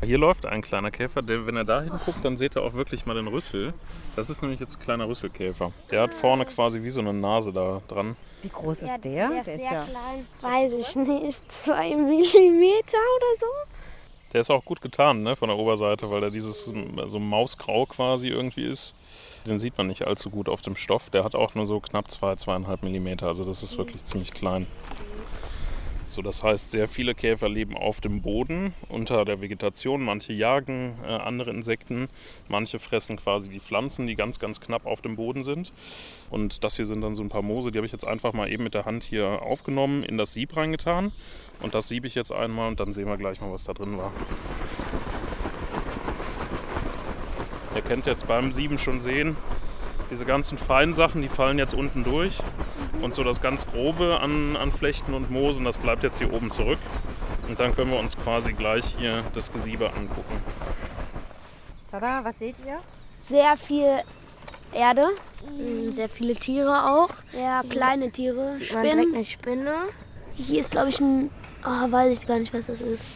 Hier 0.04 0.18
läuft 0.18 0.46
ein 0.46 0.62
kleiner 0.62 0.90
Käfer, 0.90 1.22
der, 1.22 1.46
wenn 1.46 1.56
er 1.56 1.64
da 1.64 1.82
hinguckt, 1.82 2.24
dann 2.24 2.36
seht 2.36 2.56
ihr 2.56 2.62
auch 2.62 2.74
wirklich 2.74 3.06
mal 3.06 3.14
den 3.14 3.26
Rüssel. 3.26 3.74
Das 4.14 4.30
ist 4.30 4.42
nämlich 4.42 4.60
jetzt 4.60 4.78
ein 4.78 4.82
kleiner 4.82 5.08
Rüsselkäfer. 5.08 5.72
Der 5.90 6.02
hat 6.02 6.14
vorne 6.14 6.44
quasi 6.46 6.82
wie 6.82 6.90
so 6.90 7.00
eine 7.00 7.12
Nase 7.12 7.52
da 7.52 7.82
dran. 7.88 8.14
Wie 8.42 8.48
groß 8.48 8.82
ist 8.82 9.04
der? 9.04 9.28
Der 9.28 9.38
ist 9.40 9.46
Der 9.46 9.54
ist 9.54 9.62
sehr 9.62 9.72
ja 9.72 9.84
klein. 9.84 10.26
Weiß 10.40 10.74
ich 10.74 10.94
nicht, 10.94 11.50
zwei 11.50 11.96
Millimeter 11.96 12.98
oder 13.16 13.38
so. 13.40 13.46
Der 14.32 14.42
ist 14.42 14.50
auch 14.50 14.64
gut 14.64 14.80
getan 14.82 15.22
ne, 15.22 15.34
von 15.34 15.48
der 15.48 15.58
Oberseite, 15.58 16.10
weil 16.10 16.22
er 16.22 16.30
dieses 16.30 16.66
so 17.06 17.18
Mausgrau 17.18 17.86
quasi 17.86 18.28
irgendwie 18.28 18.66
ist. 18.66 18.94
Den 19.46 19.58
sieht 19.58 19.78
man 19.78 19.86
nicht 19.86 20.06
allzu 20.06 20.30
gut 20.30 20.48
auf 20.48 20.60
dem 20.60 20.76
Stoff. 20.76 21.10
Der 21.10 21.24
hat 21.24 21.34
auch 21.34 21.54
nur 21.54 21.64
so 21.64 21.80
knapp 21.80 22.10
2, 22.10 22.36
zwei, 22.36 22.56
2,5 22.56 22.78
Millimeter. 22.82 23.26
Also 23.26 23.44
das 23.44 23.62
ist 23.62 23.78
wirklich 23.78 24.04
ziemlich 24.04 24.32
klein. 24.32 24.66
So, 26.08 26.22
das 26.22 26.42
heißt, 26.42 26.70
sehr 26.70 26.88
viele 26.88 27.14
Käfer 27.14 27.50
leben 27.50 27.76
auf 27.76 28.00
dem 28.00 28.22
Boden 28.22 28.72
unter 28.88 29.26
der 29.26 29.42
Vegetation. 29.42 30.02
Manche 30.02 30.32
jagen 30.32 30.96
äh, 31.04 31.08
andere 31.08 31.50
Insekten, 31.50 32.08
manche 32.48 32.78
fressen 32.78 33.18
quasi 33.18 33.50
die 33.50 33.60
Pflanzen, 33.60 34.06
die 34.06 34.16
ganz, 34.16 34.38
ganz 34.38 34.58
knapp 34.58 34.86
auf 34.86 35.02
dem 35.02 35.16
Boden 35.16 35.44
sind. 35.44 35.70
Und 36.30 36.64
das 36.64 36.76
hier 36.76 36.86
sind 36.86 37.02
dann 37.02 37.14
so 37.14 37.22
ein 37.22 37.28
paar 37.28 37.42
Moose, 37.42 37.72
die 37.72 37.78
habe 37.78 37.84
ich 37.84 37.92
jetzt 37.92 38.06
einfach 38.06 38.32
mal 38.32 38.50
eben 38.50 38.64
mit 38.64 38.72
der 38.72 38.86
Hand 38.86 39.04
hier 39.04 39.42
aufgenommen, 39.42 40.02
in 40.02 40.16
das 40.16 40.32
Sieb 40.32 40.56
reingetan. 40.56 41.12
Und 41.60 41.74
das 41.74 41.88
siebe 41.88 42.06
ich 42.06 42.14
jetzt 42.14 42.32
einmal 42.32 42.68
und 42.68 42.80
dann 42.80 42.90
sehen 42.90 43.06
wir 43.06 43.18
gleich 43.18 43.42
mal, 43.42 43.52
was 43.52 43.64
da 43.64 43.74
drin 43.74 43.98
war. 43.98 44.14
Ihr 47.74 47.82
könnt 47.82 48.06
jetzt 48.06 48.26
beim 48.26 48.54
Sieben 48.54 48.78
schon 48.78 49.02
sehen, 49.02 49.36
diese 50.10 50.24
ganzen 50.24 50.58
feinen 50.58 50.94
Sachen, 50.94 51.22
die 51.22 51.28
fallen 51.28 51.58
jetzt 51.58 51.74
unten 51.74 52.04
durch. 52.04 52.38
Und 53.02 53.12
so 53.12 53.22
das 53.22 53.40
ganz 53.40 53.66
Grobe 53.66 54.20
an, 54.20 54.56
an 54.56 54.72
Flechten 54.72 55.14
und 55.14 55.30
Moosen, 55.30 55.64
das 55.64 55.78
bleibt 55.78 56.02
jetzt 56.02 56.18
hier 56.18 56.32
oben 56.32 56.50
zurück. 56.50 56.78
Und 57.48 57.58
dann 57.60 57.74
können 57.74 57.90
wir 57.90 57.98
uns 57.98 58.16
quasi 58.16 58.52
gleich 58.52 58.96
hier 58.98 59.22
das 59.34 59.52
Gesiebe 59.52 59.90
angucken. 59.92 60.42
Tada, 61.90 62.22
was 62.24 62.38
seht 62.38 62.56
ihr? 62.66 62.78
Sehr 63.20 63.56
viel 63.56 64.02
Erde. 64.72 65.06
Mm, 65.56 65.92
Sehr 65.92 66.08
viele 66.08 66.34
Tiere 66.34 66.90
auch. 66.90 67.10
Ja, 67.32 67.62
kleine 67.68 68.10
Tiere. 68.10 68.56
Spinnen. 68.60 69.14
eine 69.14 69.24
Spinne. 69.24 69.74
Hier 70.34 70.60
ist, 70.60 70.70
glaube 70.70 70.90
ich, 70.90 71.00
ein. 71.00 71.30
Oh, 71.64 71.90
weiß 71.90 72.18
ich 72.18 72.26
gar 72.26 72.38
nicht, 72.38 72.52
was 72.52 72.66
das 72.66 72.80
ist. 72.80 73.08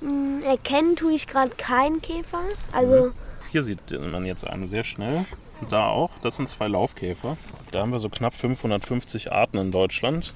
Hm, 0.00 0.42
erkennen 0.42 0.96
tue 0.96 1.12
ich 1.12 1.26
gerade 1.26 1.50
keinen 1.56 2.00
Käfer. 2.00 2.40
Also, 2.72 3.12
Hier 3.52 3.62
sieht 3.62 3.90
man 3.90 4.24
jetzt 4.24 4.46
einen 4.46 4.66
sehr 4.66 4.82
schnell. 4.82 5.26
Da 5.68 5.88
auch, 5.88 6.10
das 6.22 6.36
sind 6.36 6.48
zwei 6.48 6.68
Laufkäfer. 6.68 7.36
Da 7.70 7.80
haben 7.80 7.92
wir 7.92 7.98
so 7.98 8.08
knapp 8.08 8.32
550 8.32 9.30
Arten 9.30 9.58
in 9.58 9.70
Deutschland. 9.70 10.32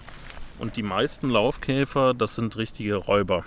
Und 0.58 0.76
die 0.76 0.82
meisten 0.82 1.30
Laufkäfer, 1.30 2.12
das 2.12 2.35
sind 2.35 2.58
richtige 2.58 2.96
Räuber. 2.96 3.42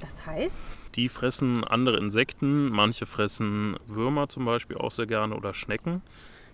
Das 0.00 0.24
heißt? 0.24 0.60
Die 0.94 1.08
fressen 1.08 1.64
andere 1.64 1.96
Insekten, 1.96 2.68
manche 2.68 3.06
fressen 3.06 3.76
Würmer 3.88 4.28
zum 4.28 4.44
Beispiel 4.44 4.78
auch 4.78 4.92
sehr 4.92 5.06
gerne 5.06 5.34
oder 5.34 5.52
Schnecken. 5.52 6.00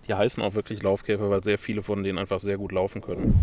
Die 0.07 0.15
heißen 0.15 0.41
auch 0.41 0.55
wirklich 0.55 0.81
Laufkäfer, 0.81 1.29
weil 1.29 1.43
sehr 1.43 1.59
viele 1.59 1.83
von 1.83 2.03
denen 2.03 2.17
einfach 2.17 2.39
sehr 2.39 2.57
gut 2.57 2.71
laufen 2.71 3.01
können. 3.01 3.35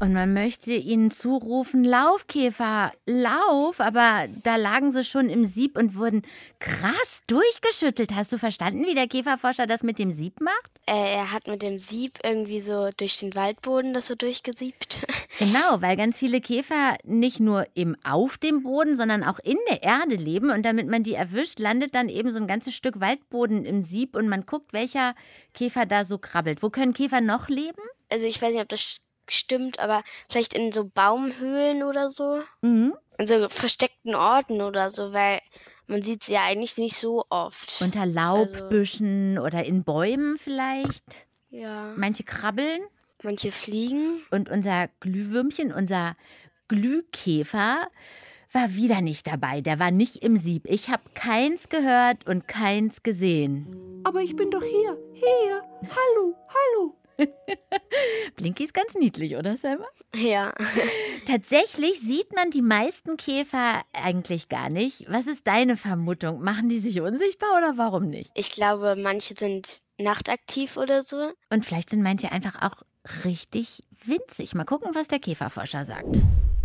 Und 0.00 0.12
man 0.12 0.34
möchte 0.34 0.72
ihnen 0.72 1.10
zurufen, 1.10 1.84
Laufkäfer, 1.84 2.92
lauf, 3.06 3.80
aber 3.80 4.26
da 4.42 4.56
lagen 4.56 4.92
sie 4.92 5.04
schon 5.04 5.30
im 5.30 5.46
Sieb 5.46 5.78
und 5.78 5.96
wurden 5.96 6.22
krass 6.58 7.22
durchgeschüttelt. 7.28 8.14
Hast 8.14 8.32
du 8.32 8.38
verstanden, 8.38 8.84
wie 8.86 8.94
der 8.94 9.06
Käferforscher 9.06 9.66
das 9.66 9.82
mit 9.82 9.98
dem 9.98 10.12
Sieb 10.12 10.40
macht? 10.40 10.72
Äh, 10.86 11.14
er 11.14 11.32
hat 11.32 11.46
mit 11.46 11.62
dem 11.62 11.78
Sieb 11.78 12.18
irgendwie 12.24 12.60
so 12.60 12.90
durch 12.96 13.18
den 13.18 13.34
Waldboden 13.34 13.94
das 13.94 14.06
so 14.06 14.14
durchgesiebt. 14.14 15.00
Genau, 15.36 15.82
weil 15.82 15.96
ganz 15.96 16.20
viele 16.20 16.40
Käfer 16.40 16.96
nicht 17.02 17.40
nur 17.40 17.66
eben 17.74 17.96
auf 18.04 18.38
dem 18.38 18.62
Boden, 18.62 18.94
sondern 18.94 19.24
auch 19.24 19.40
in 19.40 19.58
der 19.68 19.82
Erde 19.82 20.14
leben. 20.14 20.50
Und 20.50 20.64
damit 20.64 20.86
man 20.86 21.02
die 21.02 21.14
erwischt, 21.14 21.58
landet 21.58 21.96
dann 21.96 22.08
eben 22.08 22.30
so 22.30 22.38
ein 22.38 22.46
ganzes 22.46 22.74
Stück 22.74 23.00
Waldboden 23.00 23.64
im 23.64 23.82
Sieb 23.82 24.14
und 24.14 24.28
man 24.28 24.46
guckt, 24.46 24.72
welcher 24.72 25.16
Käfer 25.52 25.86
da 25.86 26.04
so 26.04 26.18
krabbelt. 26.18 26.62
Wo 26.62 26.70
können 26.70 26.94
Käfer 26.94 27.20
noch 27.20 27.48
leben? 27.48 27.82
Also 28.12 28.26
ich 28.26 28.40
weiß 28.40 28.52
nicht, 28.52 28.62
ob 28.62 28.68
das 28.68 29.00
stimmt, 29.30 29.78
aber 29.78 30.02
vielleicht 30.30 30.54
in 30.54 30.72
so 30.72 30.84
Baumhöhlen 30.84 31.82
oder 31.82 32.08
so. 32.10 32.42
Mhm. 32.62 32.94
In 33.18 33.26
so 33.26 33.48
versteckten 33.48 34.14
Orten 34.14 34.60
oder 34.60 34.90
so, 34.90 35.12
weil 35.12 35.40
man 35.86 36.02
sieht 36.02 36.24
sie 36.24 36.34
ja 36.34 36.42
eigentlich 36.44 36.78
nicht 36.78 36.96
so 36.96 37.24
oft. 37.30 37.80
Unter 37.80 38.06
Laubbüschen 38.06 39.38
oder 39.38 39.64
in 39.64 39.84
Bäumen 39.84 40.36
vielleicht. 40.38 41.04
ja. 41.50 41.92
Manche 41.96 42.24
krabbeln. 42.24 42.82
Manche 43.22 43.52
fliegen. 43.52 44.20
Und 44.30 44.50
unser 44.50 44.88
Glühwürmchen, 45.00 45.72
unser 45.72 46.14
Glühkäfer, 46.68 47.88
war 48.52 48.74
wieder 48.74 49.00
nicht 49.00 49.26
dabei. 49.26 49.60
Der 49.62 49.78
war 49.78 49.90
nicht 49.90 50.16
im 50.22 50.36
Sieb. 50.36 50.66
Ich 50.68 50.90
habe 50.90 51.02
keins 51.14 51.68
gehört 51.68 52.26
und 52.26 52.46
keins 52.46 53.02
gesehen. 53.02 54.02
Aber 54.04 54.20
ich 54.20 54.36
bin 54.36 54.50
doch 54.50 54.62
hier. 54.62 54.98
Hier. 55.14 55.62
Hallo, 55.90 56.34
hallo. 56.48 56.96
Blinky 58.36 58.64
ist 58.64 58.74
ganz 58.74 58.94
niedlich, 58.94 59.36
oder 59.36 59.56
Selma? 59.56 59.86
Ja. 60.14 60.52
Tatsächlich 61.26 62.00
sieht 62.00 62.34
man 62.34 62.50
die 62.50 62.62
meisten 62.62 63.16
Käfer 63.16 63.82
eigentlich 63.92 64.48
gar 64.48 64.68
nicht. 64.70 65.06
Was 65.10 65.26
ist 65.26 65.46
deine 65.46 65.76
Vermutung? 65.76 66.42
Machen 66.42 66.68
die 66.68 66.78
sich 66.78 67.00
unsichtbar 67.00 67.50
oder 67.58 67.76
warum 67.76 68.08
nicht? 68.10 68.30
Ich 68.34 68.52
glaube, 68.52 68.96
manche 68.98 69.34
sind 69.36 69.80
nachtaktiv 69.98 70.76
oder 70.76 71.02
so. 71.02 71.32
Und 71.50 71.64
vielleicht 71.64 71.90
sind 71.90 72.02
manche 72.02 72.32
einfach 72.32 72.60
auch 72.62 72.82
richtig 73.24 73.84
winzig. 74.04 74.54
Mal 74.54 74.64
gucken, 74.64 74.90
was 74.94 75.08
der 75.08 75.18
Käferforscher 75.18 75.84
sagt. 75.86 76.16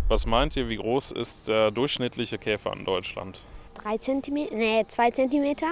Was 0.08 0.26
meint 0.26 0.56
ihr, 0.56 0.68
wie 0.68 0.76
groß 0.76 1.12
ist 1.12 1.46
der 1.48 1.70
durchschnittliche 1.70 2.38
Käfer 2.38 2.72
in 2.72 2.84
Deutschland? 2.84 3.40
drei 3.74 3.96
Zentimeter. 3.96 4.54
Nee, 4.54 4.84
zwei 4.88 5.10
Zentimeter. 5.10 5.68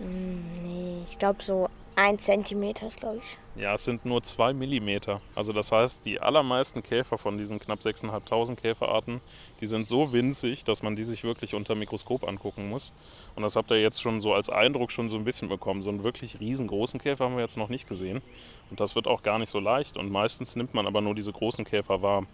Mm, 0.00 0.40
Nee, 0.62 1.02
ich 1.06 1.18
glaube 1.18 1.40
so 1.42 1.68
ein 1.96 2.18
Zentimeter 2.18 2.88
glaube 2.88 3.18
ich. 3.18 3.60
Ja, 3.60 3.74
es 3.74 3.84
sind 3.84 4.04
nur 4.04 4.22
zwei 4.22 4.52
Millimeter. 4.52 5.20
Also 5.36 5.52
das 5.52 5.70
heißt, 5.70 6.04
die 6.04 6.20
allermeisten 6.20 6.82
Käfer 6.82 7.18
von 7.18 7.38
diesen 7.38 7.60
knapp 7.60 7.80
6.500 7.80 8.56
Käferarten, 8.56 9.20
die 9.60 9.66
sind 9.66 9.86
so 9.86 10.12
winzig, 10.12 10.64
dass 10.64 10.82
man 10.82 10.96
die 10.96 11.04
sich 11.04 11.22
wirklich 11.22 11.54
unter 11.54 11.76
Mikroskop 11.76 12.26
angucken 12.26 12.68
muss. 12.68 12.92
Und 13.36 13.44
das 13.44 13.54
habt 13.54 13.70
ihr 13.70 13.80
jetzt 13.80 14.02
schon 14.02 14.20
so 14.20 14.34
als 14.34 14.50
Eindruck 14.50 14.90
schon 14.90 15.08
so 15.08 15.16
ein 15.16 15.24
bisschen 15.24 15.48
bekommen. 15.48 15.82
So 15.82 15.90
einen 15.90 16.02
wirklich 16.02 16.40
riesengroßen 16.40 17.00
Käfer 17.00 17.26
haben 17.26 17.36
wir 17.36 17.42
jetzt 17.42 17.56
noch 17.56 17.68
nicht 17.68 17.88
gesehen. 17.88 18.22
Und 18.70 18.80
das 18.80 18.96
wird 18.96 19.06
auch 19.06 19.22
gar 19.22 19.38
nicht 19.38 19.50
so 19.50 19.60
leicht. 19.60 19.96
Und 19.96 20.10
meistens 20.10 20.56
nimmt 20.56 20.74
man 20.74 20.88
aber 20.88 21.00
nur 21.00 21.14
diese 21.14 21.32
großen 21.32 21.64
Käfer 21.64 22.02
wahr. 22.02 22.26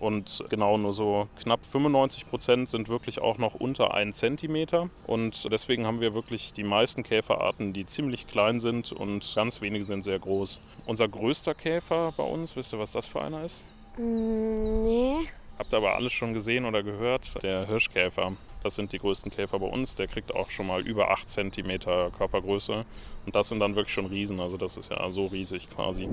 Und 0.00 0.42
genau 0.48 0.78
nur 0.78 0.94
so 0.94 1.28
knapp 1.42 1.64
95 1.66 2.26
Prozent 2.26 2.68
sind 2.70 2.88
wirklich 2.88 3.20
auch 3.20 3.36
noch 3.36 3.54
unter 3.54 3.92
1 3.92 4.16
Zentimeter. 4.16 4.88
Und 5.06 5.46
deswegen 5.52 5.86
haben 5.86 6.00
wir 6.00 6.14
wirklich 6.14 6.54
die 6.54 6.64
meisten 6.64 7.02
Käferarten, 7.02 7.74
die 7.74 7.84
ziemlich 7.84 8.26
klein 8.26 8.60
sind 8.60 8.92
und 8.92 9.30
ganz 9.34 9.60
wenige 9.60 9.84
sind 9.84 10.02
sehr 10.02 10.18
groß. 10.18 10.58
Unser 10.86 11.06
größter 11.06 11.54
Käfer 11.54 12.12
bei 12.16 12.24
uns, 12.24 12.56
wisst 12.56 12.72
ihr, 12.72 12.78
was 12.78 12.92
das 12.92 13.06
für 13.06 13.20
einer 13.20 13.44
ist? 13.44 13.62
Hm, 13.96 14.82
nee. 14.82 15.16
Habt 15.58 15.74
ihr 15.74 15.76
aber 15.76 15.94
alles 15.94 16.14
schon 16.14 16.32
gesehen 16.32 16.64
oder 16.64 16.82
gehört? 16.82 17.42
Der 17.42 17.66
Hirschkäfer. 17.66 18.32
Das 18.62 18.76
sind 18.76 18.94
die 18.94 18.98
größten 18.98 19.30
Käfer 19.30 19.58
bei 19.58 19.66
uns. 19.66 19.94
Der 19.94 20.06
kriegt 20.06 20.34
auch 20.34 20.48
schon 20.48 20.66
mal 20.66 20.80
über 20.80 21.10
8 21.10 21.28
Zentimeter 21.28 22.10
Körpergröße. 22.16 22.86
Und 23.26 23.34
das 23.34 23.50
sind 23.50 23.60
dann 23.60 23.74
wirklich 23.74 23.92
schon 23.92 24.06
Riesen. 24.06 24.40
Also 24.40 24.56
das 24.56 24.78
ist 24.78 24.90
ja 24.90 25.10
so 25.10 25.26
riesig 25.26 25.68
quasi. 25.68 26.08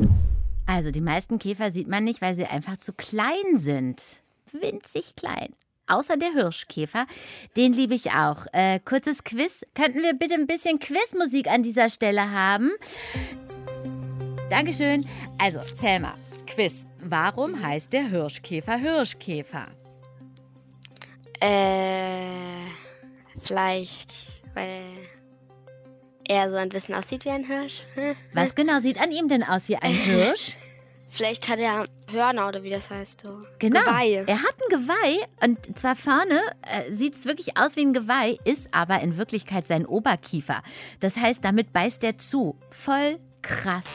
Also 0.67 0.91
die 0.91 1.01
meisten 1.01 1.39
Käfer 1.39 1.71
sieht 1.71 1.87
man 1.87 2.03
nicht, 2.03 2.21
weil 2.21 2.35
sie 2.35 2.45
einfach 2.45 2.77
zu 2.77 2.93
klein 2.93 3.55
sind. 3.55 4.03
Winzig 4.51 5.15
klein. 5.15 5.53
Außer 5.87 6.17
der 6.17 6.33
Hirschkäfer. 6.33 7.07
Den 7.55 7.71
liebe 7.71 7.95
ich 7.95 8.11
auch. 8.11 8.45
Äh, 8.51 8.79
kurzes 8.83 9.23
Quiz. 9.23 9.63
Könnten 9.73 10.01
wir 10.03 10.13
bitte 10.13 10.33
ein 10.33 10.45
bisschen 10.45 10.79
Quizmusik 10.79 11.49
an 11.49 11.63
dieser 11.63 11.89
Stelle 11.89 12.31
haben? 12.31 12.71
Dankeschön. 14.49 15.07
Also, 15.37 15.61
Selma, 15.73 16.13
Quiz. 16.45 16.85
Warum 17.01 17.61
heißt 17.61 17.93
der 17.93 18.09
Hirschkäfer 18.09 18.75
Hirschkäfer? 18.75 19.67
Äh, 21.39 22.67
vielleicht, 23.39 24.41
weil 24.53 24.81
er 26.27 26.49
so 26.49 26.55
ein 26.55 26.69
bisschen 26.69 26.95
aussieht 26.95 27.25
wie 27.25 27.29
ein 27.29 27.45
Hirsch. 27.45 27.83
Was 28.33 28.55
genau 28.55 28.79
sieht 28.79 28.99
an 28.99 29.11
ihm 29.11 29.27
denn 29.27 29.43
aus 29.43 29.67
wie 29.69 29.77
ein 29.77 29.91
Hirsch? 29.91 30.55
Vielleicht 31.09 31.47
hat 31.47 31.59
er 31.59 31.87
Hörner 32.11 32.49
oder 32.49 32.63
wie 32.63 32.69
das 32.69 32.89
heißt. 32.91 33.21
So. 33.21 33.43
Genau. 33.59 33.79
Geweih. 33.79 34.25
Er 34.27 34.43
hat 34.43 34.55
ein 34.61 34.79
Geweih 34.79 35.25
und 35.41 35.79
zwar 35.79 35.95
vorne 35.95 36.41
äh, 36.61 36.91
sieht 36.91 37.15
es 37.15 37.25
wirklich 37.25 37.57
aus 37.57 37.75
wie 37.77 37.85
ein 37.85 37.93
Geweih, 37.93 38.37
ist 38.43 38.67
aber 38.71 38.99
in 38.99 39.17
Wirklichkeit 39.17 39.67
sein 39.67 39.85
Oberkiefer. 39.85 40.61
Das 40.99 41.15
heißt, 41.15 41.43
damit 41.43 41.71
beißt 41.71 42.03
er 42.03 42.17
zu. 42.17 42.57
Voll 42.71 43.19
krass. 43.41 43.85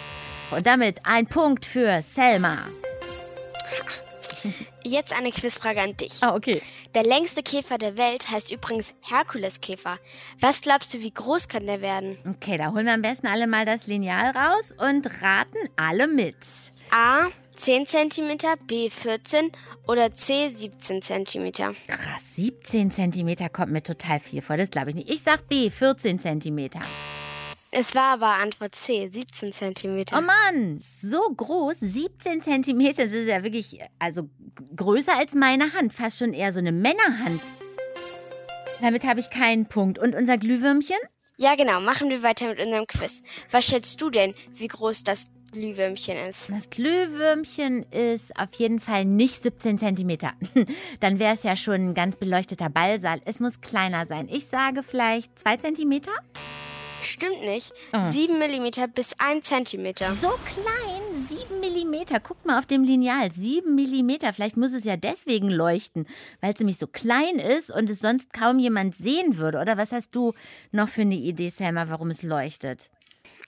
Und 0.51 0.67
damit 0.67 1.05
ein 1.05 1.27
Punkt 1.27 1.67
für 1.67 2.01
Selma. 2.03 2.59
Jetzt 4.85 5.13
eine 5.17 5.31
Quizfrage 5.31 5.81
an 5.81 5.97
dich. 5.97 6.23
Ah, 6.23 6.35
okay. 6.35 6.61
Der 6.95 7.05
längste 7.05 7.43
Käfer 7.43 7.79
der 7.79 7.97
Welt 7.97 8.31
heißt 8.31 8.51
übrigens 8.51 8.95
Herkuleskäfer. 9.03 9.99
Was 10.41 10.61
glaubst 10.61 10.93
du, 10.95 11.01
wie 11.01 11.13
groß 11.13 11.49
kann 11.49 11.67
der 11.67 11.81
werden? 11.81 12.19
Okay, 12.29 12.59
da 12.59 12.73
holen 12.73 12.87
wir 12.87 12.95
am 12.95 13.03
besten 13.03 13.27
alle 13.27 13.47
mal 13.47 13.65
das 13.65 13.87
Lineal 13.87 14.31
raus 14.31 14.75
und 14.79 15.23
raten 15.23 15.59
alle 15.77 16.07
mit. 16.09 16.37
A 16.91 17.29
10 17.57 17.87
cm, 17.87 18.39
B 18.67 18.91
14 18.91 19.53
oder 19.87 20.11
C 20.11 20.49
17 20.49 21.03
cm. 21.03 21.53
Krass, 21.53 22.35
17 22.35 22.91
Zentimeter 22.91 23.49
kommt 23.49 23.73
mir 23.73 23.83
total 23.83 24.21
viel 24.21 24.43
vor. 24.43 24.57
Das 24.57 24.71
glaube 24.71 24.91
ich 24.91 24.97
nicht. 24.97 25.11
Ich 25.11 25.23
sag 25.23 25.49
B, 25.49 25.71
14 25.71 26.19
Zentimeter. 26.19 26.81
Es 27.75 27.95
war 27.95 28.13
aber 28.13 28.35
Antwort 28.35 28.75
C, 28.75 29.09
17 29.11 29.51
cm. 29.51 30.05
Oh 30.13 30.21
Mann, 30.21 30.79
so 30.79 31.21
groß, 31.35 31.77
17 31.81 32.43
Zentimeter, 32.43 33.05
das 33.05 33.15
ist 33.15 33.29
ja 33.29 33.43
wirklich, 33.43 33.79
also 33.99 34.29
größer 34.77 35.17
als 35.17 35.35
meine 35.35 35.73
Hand, 35.73 35.95
fast 35.95 36.19
schon 36.19 36.35
eher 36.35 36.53
so 36.53 36.59
eine 36.59 36.71
Männerhand. 36.71 37.41
Damit 38.83 39.07
habe 39.07 39.21
ich 39.21 39.31
keinen 39.31 39.67
Punkt. 39.71 39.99
Und 39.99 40.15
unser 40.15 40.37
Glühwürmchen? 40.37 40.99
Ja, 41.39 41.55
genau. 41.55 41.81
Machen 41.81 42.11
wir 42.11 42.23
weiter 42.23 42.49
mit 42.49 42.61
unserem 42.61 42.87
Quiz. 42.87 43.23
Was 43.51 43.65
schätzt 43.65 44.03
du 44.03 44.11
denn, 44.11 44.35
wie 44.53 44.69
groß 44.69 45.05
das 45.05 45.29
Glühwürmchen 45.53 46.19
ist? 46.29 46.51
Das 46.51 46.69
Glühwürmchen 46.69 47.85
ist 47.91 48.39
auf 48.39 48.51
jeden 48.59 48.81
Fall 48.81 49.07
nicht 49.07 49.43
17 49.43 49.79
Zentimeter. 49.79 50.33
Dann 51.01 51.19
wäre 51.19 51.33
es 51.33 51.43
ja 51.43 51.57
schon 51.57 51.91
ein 51.91 51.95
ganz 51.95 52.17
beleuchteter 52.17 52.69
Ballsaal. 52.69 53.23
Es 53.25 53.41
muss 53.41 53.63
kleiner 53.63 54.05
sein. 54.05 54.29
Ich 54.31 54.47
sage 54.49 54.83
vielleicht 54.83 55.39
2 55.39 55.57
Zentimeter? 55.57 56.13
Stimmt 57.13 57.43
nicht. 57.43 57.73
Oh. 57.93 58.11
7 58.11 58.39
mm 58.39 58.91
bis 58.95 59.15
1 59.19 59.47
cm. 59.47 59.93
So 60.19 60.31
klein, 60.47 61.27
7 61.29 61.61
mm. 61.61 62.23
Guckt 62.23 62.47
mal 62.47 62.59
auf 62.59 62.65
dem 62.65 62.85
Lineal, 62.85 63.31
7 63.31 63.75
mm. 63.75 64.33
Vielleicht 64.33 64.57
muss 64.57 64.73
es 64.73 64.85
ja 64.85 64.97
deswegen 64.97 65.51
leuchten, 65.51 66.09
weil 66.41 66.55
es 66.55 66.59
nämlich 66.59 66.79
so 66.79 66.87
klein 66.87 67.39
ist 67.39 67.71
und 67.71 67.91
es 67.91 67.99
sonst 67.99 68.33
kaum 68.33 68.59
jemand 68.59 68.97
sehen 68.97 69.37
würde. 69.37 69.59
Oder 69.59 69.77
was 69.77 69.93
hast 69.93 70.13
du 70.13 70.33
noch 70.71 70.89
für 70.89 71.03
eine 71.03 71.17
Idee, 71.17 71.51
Selma, 71.51 71.91
warum 71.91 72.11
es 72.11 72.23
leuchtet? 72.23 72.91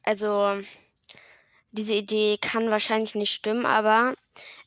Also, 0.02 0.60
diese 1.72 1.94
Idee 1.94 2.36
kann 2.38 2.68
wahrscheinlich 2.68 3.14
nicht 3.14 3.32
stimmen, 3.32 3.64
aber 3.64 4.12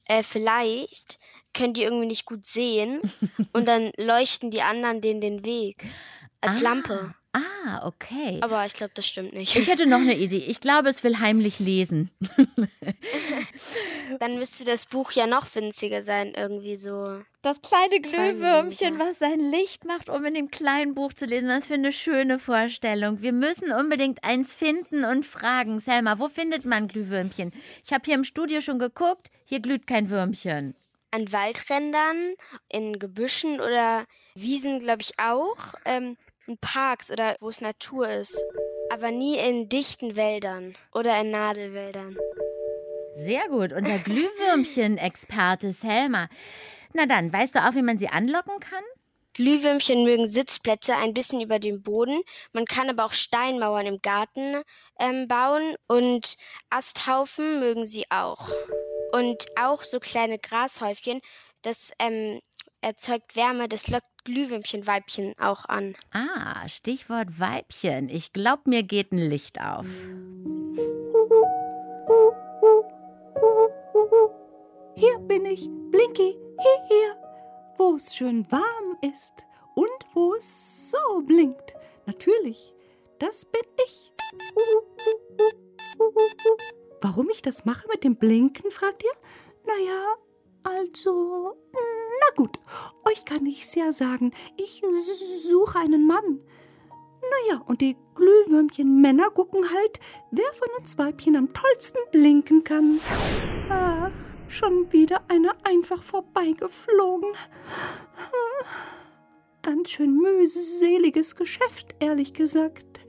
äh, 0.07 0.23
vielleicht 0.23 1.19
können 1.53 1.75
die 1.75 1.83
irgendwie 1.83 2.07
nicht 2.07 2.25
gut 2.25 2.47
sehen 2.47 2.99
und 3.53 3.67
dann 3.67 3.91
leuchten 3.97 4.49
die 4.49 4.63
anderen 4.63 5.01
denen 5.01 5.21
den 5.21 5.45
Weg 5.45 5.85
als 6.41 6.57
ah. 6.57 6.61
Lampe. 6.61 7.13
Ah, 7.34 7.86
okay. 7.86 8.39
Aber 8.41 8.65
ich 8.65 8.74
glaube, 8.74 8.93
das 8.96 9.05
stimmt 9.05 9.34
nicht. 9.34 9.55
Ich 9.55 9.67
hätte 9.67 9.86
noch 9.86 10.00
eine 10.00 10.15
Idee. 10.15 10.38
Ich 10.48 10.60
glaube, 10.62 10.89
es 10.89 11.03
will 11.03 11.19
heimlich 11.19 11.60
lesen. 11.60 12.10
Dann 14.19 14.39
müsste 14.39 14.63
das 14.63 14.86
Buch 14.86 15.12
ja 15.12 15.27
noch 15.27 15.53
winziger 15.53 16.03
sein, 16.03 16.34
irgendwie 16.36 16.77
so. 16.77 17.22
Das 17.41 17.62
kleine 17.62 18.01
Glühwürmchen, 18.01 18.98
was 18.98 19.19
sein 19.19 19.39
Licht 19.39 19.86
macht, 19.86 20.10
um 20.10 20.25
in 20.25 20.34
dem 20.34 20.50
kleinen 20.50 20.96
Buch 20.96 21.13
zu 21.13 21.25
lesen. 21.25 21.50
Was 21.50 21.67
für 21.67 21.75
eine 21.75 21.91
schöne 21.91 22.39
Vorstellung. 22.39 23.22
Wir 23.22 23.34
müssen 23.34 23.72
unbedingt 23.72 24.24
eins 24.24 24.53
finden 24.53 25.03
und 25.03 25.25
fragen. 25.25 25.79
Selma, 25.79 26.17
wo 26.19 26.29
findet 26.29 26.65
man 26.65 26.88
Glühwürmchen? 26.88 27.51
Ich 27.86 27.93
habe 27.93 28.03
hier 28.05 28.15
im 28.15 28.24
Studio 28.24 28.62
schon 28.62 28.79
geguckt. 28.79 29.27
Hier 29.46 29.60
glüht 29.60 29.86
kein 29.86 30.10
Würmchen. 30.10 30.75
An 31.12 31.31
Waldrändern, 31.31 32.36
in 32.69 33.00
Gebüschen 33.00 33.60
oder 33.62 34.05
Wiesen, 34.36 34.79
glaube 34.79 35.01
ich, 35.01 35.17
auch. 35.19 35.74
Ähm, 35.86 36.17
in 36.47 36.57
Parks 36.57 37.11
oder 37.11 37.35
wo 37.39 37.49
es 37.49 37.61
Natur 37.61 38.09
ist. 38.09 38.43
Aber 38.91 39.11
nie 39.11 39.37
in 39.37 39.69
dichten 39.69 40.15
Wäldern 40.15 40.75
oder 40.93 41.19
in 41.19 41.31
Nadelwäldern. 41.31 42.17
Sehr 43.15 43.49
gut. 43.49 43.73
Unser 43.73 43.97
Glühwürmchen-Experte 43.99 45.71
Selma. 45.71 46.29
Na 46.93 47.05
dann, 47.05 47.33
weißt 47.33 47.55
du 47.55 47.67
auch, 47.67 47.75
wie 47.75 47.81
man 47.81 47.97
sie 47.97 48.07
anlocken 48.07 48.59
kann? 48.59 48.83
Glühwürmchen 49.33 50.03
mögen 50.03 50.27
Sitzplätze 50.27 50.95
ein 50.95 51.13
bisschen 51.13 51.41
über 51.41 51.59
dem 51.59 51.83
Boden. 51.83 52.21
Man 52.53 52.65
kann 52.65 52.89
aber 52.89 53.05
auch 53.05 53.13
Steinmauern 53.13 53.85
im 53.85 54.01
Garten 54.01 54.63
ähm, 54.99 55.27
bauen 55.27 55.75
und 55.87 56.37
Asthaufen 56.71 57.59
mögen 57.59 57.85
sie 57.85 58.05
auch. 58.09 58.49
Und 59.11 59.45
auch 59.59 59.83
so 59.83 59.99
kleine 59.99 60.39
Grashäufchen, 60.39 61.21
das 61.61 61.91
ähm, 61.99 62.39
erzeugt 62.81 63.35
Wärme, 63.35 63.67
das 63.67 63.89
lockt 63.89 64.16
Glühwürmchen-Weibchen 64.27 65.36
auch 65.39 65.63
an. 65.65 65.96
Ah, 66.12 66.67
Stichwort 66.67 67.39
Weibchen. 67.39 68.10
Ich 68.10 68.34
glaube, 68.34 68.63
mir 68.65 68.84
geht 68.84 69.13
ein 69.13 69.19
Licht 69.19 69.62
auf. 69.62 69.88
Hier 74.96 75.17
bin 75.19 75.46
ich, 75.46 75.69
Blinky, 75.91 76.38
hier, 76.89 77.15
wo 77.77 77.96
es 77.96 78.13
schön 78.13 78.46
warm 78.51 78.98
ist 79.01 79.46
und 79.75 79.88
wo 80.13 80.36
es 80.36 80.91
so 80.91 81.22
blinkt. 81.22 81.74
Natürlich, 82.05 82.74
das 83.19 83.46
bin 83.46 83.62
ich. 83.86 84.12
Warum 87.01 87.30
ich 87.30 87.41
das 87.41 87.63
mache 87.63 87.88
mit 87.88 88.04
dem 88.04 88.17
Blinken, 88.17 88.71
fragt 88.71 89.04
ihr? 89.04 89.12
Naja, 89.65 90.15
also, 90.63 91.56
na 92.27 92.35
gut, 92.35 92.59
euch 93.05 93.25
kann 93.25 93.45
ich's 93.45 93.75
ja 93.75 93.91
sagen. 93.91 94.31
Ich 94.57 94.81
suche 95.47 95.79
einen 95.79 96.05
Mann. 96.05 96.41
Naja, 97.21 97.61
und 97.65 97.81
die 97.81 97.97
Glühwürmchen-Männer 98.15 99.29
gucken 99.31 99.63
halt, 99.63 99.99
wer 100.31 100.51
von 100.53 100.69
uns 100.79 100.97
Weibchen 100.97 101.35
am 101.35 101.51
tollsten 101.53 101.99
blinken 102.11 102.63
kann. 102.63 102.99
Ach, 103.69 104.11
schon 104.47 104.91
wieder 104.91 105.23
einer 105.27 105.55
einfach 105.63 106.01
vorbeigeflogen. 106.03 107.29
Ganz 109.61 109.89
schön 109.89 110.15
mühseliges 110.15 111.35
Geschäft, 111.35 111.95
ehrlich 111.99 112.33
gesagt. 112.33 113.01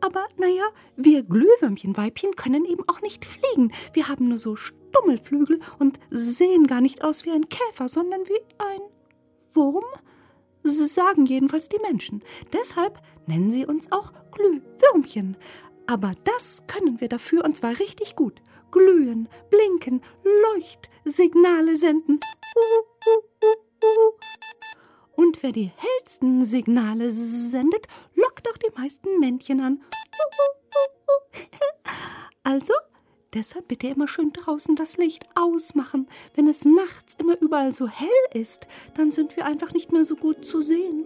Aber 0.00 0.26
naja, 0.36 0.68
wir 0.96 1.22
Glühwürmchenweibchen 1.22 2.36
können 2.36 2.64
eben 2.64 2.86
auch 2.88 3.00
nicht 3.00 3.24
fliegen. 3.24 3.72
Wir 3.94 4.08
haben 4.08 4.28
nur 4.28 4.38
so 4.38 4.56
Stummelflügel 4.88 5.60
und 5.78 5.98
sehen 6.10 6.66
gar 6.66 6.80
nicht 6.80 7.04
aus 7.04 7.24
wie 7.24 7.30
ein 7.30 7.48
Käfer, 7.48 7.88
sondern 7.88 8.20
wie 8.26 8.40
ein 8.58 8.80
Wurm? 9.52 9.84
Sagen 10.62 11.26
jedenfalls 11.26 11.68
die 11.68 11.78
Menschen. 11.78 12.22
Deshalb 12.52 13.00
nennen 13.26 13.50
sie 13.50 13.66
uns 13.66 13.92
auch 13.92 14.12
Glühwürmchen. 14.32 15.36
Aber 15.86 16.14
das 16.24 16.64
können 16.66 17.00
wir 17.00 17.08
dafür 17.08 17.44
und 17.44 17.56
zwar 17.56 17.78
richtig 17.78 18.16
gut. 18.16 18.42
Glühen, 18.72 19.28
blinken, 19.48 20.02
Leuchtsignale 21.04 21.76
senden. 21.76 22.18
Und 25.14 25.42
wer 25.42 25.52
die 25.52 25.70
hellsten 25.76 26.44
Signale 26.44 27.10
sendet, 27.12 27.86
lockt 28.14 28.48
auch 28.50 28.56
die 28.56 28.72
meisten 28.76 29.18
Männchen 29.20 29.60
an. 29.60 29.82
Also 32.42 32.74
Deshalb 33.36 33.68
bitte 33.68 33.88
immer 33.88 34.08
schön 34.08 34.32
draußen 34.32 34.76
das 34.76 34.96
Licht 34.96 35.26
ausmachen. 35.34 36.08
Wenn 36.34 36.48
es 36.48 36.64
nachts 36.64 37.14
immer 37.18 37.38
überall 37.38 37.74
so 37.74 37.86
hell 37.86 38.08
ist, 38.32 38.66
dann 38.94 39.12
sind 39.12 39.36
wir 39.36 39.44
einfach 39.44 39.74
nicht 39.74 39.92
mehr 39.92 40.06
so 40.06 40.16
gut 40.16 40.46
zu 40.46 40.62
sehen. 40.62 41.04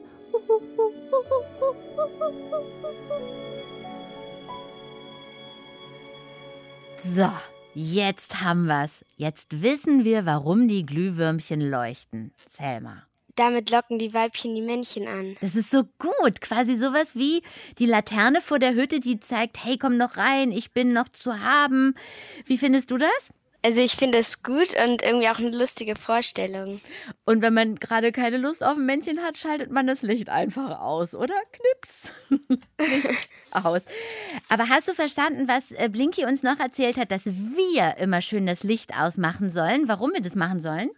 So, 7.05 7.29
jetzt 7.75 8.40
haben 8.43 8.66
wir's. 8.66 9.05
Jetzt 9.16 9.62
wissen 9.62 10.05
wir, 10.05 10.25
warum 10.25 10.69
die 10.69 10.87
Glühwürmchen 10.87 11.69
leuchten. 11.69 12.33
Selma. 12.47 13.10
Damit 13.40 13.70
locken 13.70 13.98
die 13.98 14.12
Weibchen 14.12 14.55
die 14.55 14.61
Männchen 14.61 15.09
an. 15.09 15.35
Das 15.40 15.55
ist 15.55 15.70
so 15.70 15.85
gut. 15.98 16.42
Quasi 16.42 16.76
sowas 16.76 17.16
wie 17.16 17.42
die 17.79 17.87
Laterne 17.87 18.42
vor 18.42 18.59
der 18.59 18.74
Hütte, 18.74 19.00
die 19.00 19.18
zeigt, 19.18 19.64
hey, 19.64 19.79
komm 19.79 19.96
noch 19.96 20.18
rein, 20.18 20.53
ich 20.53 20.72
bin 20.72 20.92
noch 20.92 21.09
zu 21.09 21.40
haben. 21.40 21.94
Wie 22.44 22.59
findest 22.59 22.90
du 22.90 22.98
das? 22.98 23.31
Also 23.62 23.81
ich 23.81 23.92
finde 23.92 24.18
es 24.18 24.42
gut 24.42 24.74
und 24.87 25.00
irgendwie 25.00 25.31
auch 25.31 25.38
eine 25.38 25.57
lustige 25.57 25.96
Vorstellung. 25.96 26.83
Und 27.24 27.40
wenn 27.40 27.55
man 27.55 27.76
gerade 27.76 28.12
keine 28.12 28.37
Lust 28.37 28.62
auf 28.62 28.76
ein 28.76 28.85
Männchen 28.85 29.20
hat, 29.22 29.38
schaltet 29.38 29.70
man 29.70 29.87
das 29.87 30.03
Licht 30.03 30.29
einfach 30.29 30.79
aus, 30.79 31.14
oder? 31.14 31.35
Knips. 31.53 32.12
aus. 33.53 33.81
Aber 34.50 34.68
hast 34.68 34.87
du 34.87 34.92
verstanden, 34.92 35.48
was 35.48 35.72
äh, 35.72 35.88
Blinky 35.90 36.26
uns 36.26 36.42
noch 36.42 36.61
erzählt 36.61 36.98
hat, 36.98 37.11
dass 37.11 37.24
wir 37.24 37.96
immer 37.96 38.20
schön 38.20 38.44
das 38.44 38.64
Licht 38.64 38.98
ausmachen 38.98 39.50
sollen? 39.50 39.88
Warum 39.88 40.12
wir 40.12 40.20
das 40.20 40.35
machen 40.35 40.61
sollen? 40.61 40.90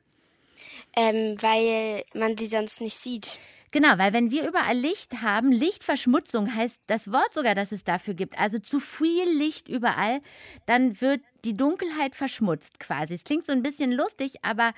Ähm, 0.96 1.36
weil 1.40 2.04
man 2.14 2.36
sie 2.36 2.46
sonst 2.46 2.80
nicht 2.80 2.96
sieht. 2.96 3.40
Genau, 3.72 3.96
weil 3.96 4.12
wenn 4.12 4.30
wir 4.30 4.46
überall 4.46 4.76
Licht 4.76 5.22
haben, 5.22 5.50
Lichtverschmutzung 5.50 6.54
heißt 6.54 6.82
das 6.88 7.10
Wort 7.10 7.32
sogar, 7.32 7.54
dass 7.54 7.72
es 7.72 7.84
dafür 7.84 8.12
gibt, 8.12 8.38
also 8.38 8.58
zu 8.58 8.80
viel 8.80 9.26
Licht 9.26 9.66
überall, 9.66 10.20
dann 10.66 11.00
wird 11.00 11.22
die 11.46 11.56
Dunkelheit 11.56 12.14
verschmutzt 12.14 12.80
quasi. 12.80 13.14
Es 13.14 13.24
klingt 13.24 13.46
so 13.46 13.52
ein 13.52 13.62
bisschen 13.62 13.90
lustig, 13.90 14.34
aber 14.42 14.74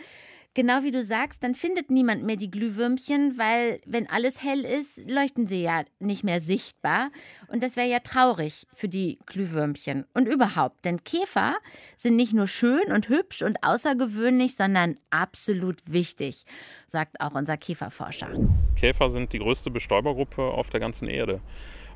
genau 0.54 0.82
wie 0.82 0.90
du 0.90 1.04
sagst, 1.04 1.42
dann 1.42 1.54
findet 1.54 1.90
niemand 1.90 2.24
mehr 2.24 2.36
die 2.36 2.50
Glühwürmchen, 2.50 3.36
weil 3.36 3.80
wenn 3.84 4.08
alles 4.08 4.42
hell 4.42 4.60
ist, 4.60 5.08
leuchten 5.10 5.46
sie 5.46 5.62
ja 5.62 5.84
nicht 5.98 6.24
mehr 6.24 6.40
sichtbar. 6.40 7.10
Und 7.48 7.62
das 7.62 7.76
wäre 7.76 7.88
ja 7.88 7.98
traurig 7.98 8.66
für 8.72 8.88
die 8.88 9.18
Glühwürmchen. 9.26 10.06
Und 10.14 10.26
überhaupt, 10.26 10.84
denn 10.84 11.04
Käfer 11.04 11.56
sind 11.96 12.16
nicht 12.16 12.32
nur 12.32 12.46
schön 12.46 12.92
und 12.92 13.08
hübsch 13.08 13.42
und 13.42 13.62
außergewöhnlich, 13.62 14.56
sondern 14.56 14.96
absolut 15.10 15.80
wichtig, 15.86 16.44
sagt 16.86 17.20
auch 17.20 17.34
unser 17.34 17.56
Käferforscher. 17.56 18.30
Käfer 18.76 19.10
sind 19.10 19.32
die 19.32 19.38
größte 19.38 19.70
Bestäubergruppe 19.70 20.42
auf 20.42 20.70
der 20.70 20.80
ganzen 20.80 21.08
Erde. 21.08 21.40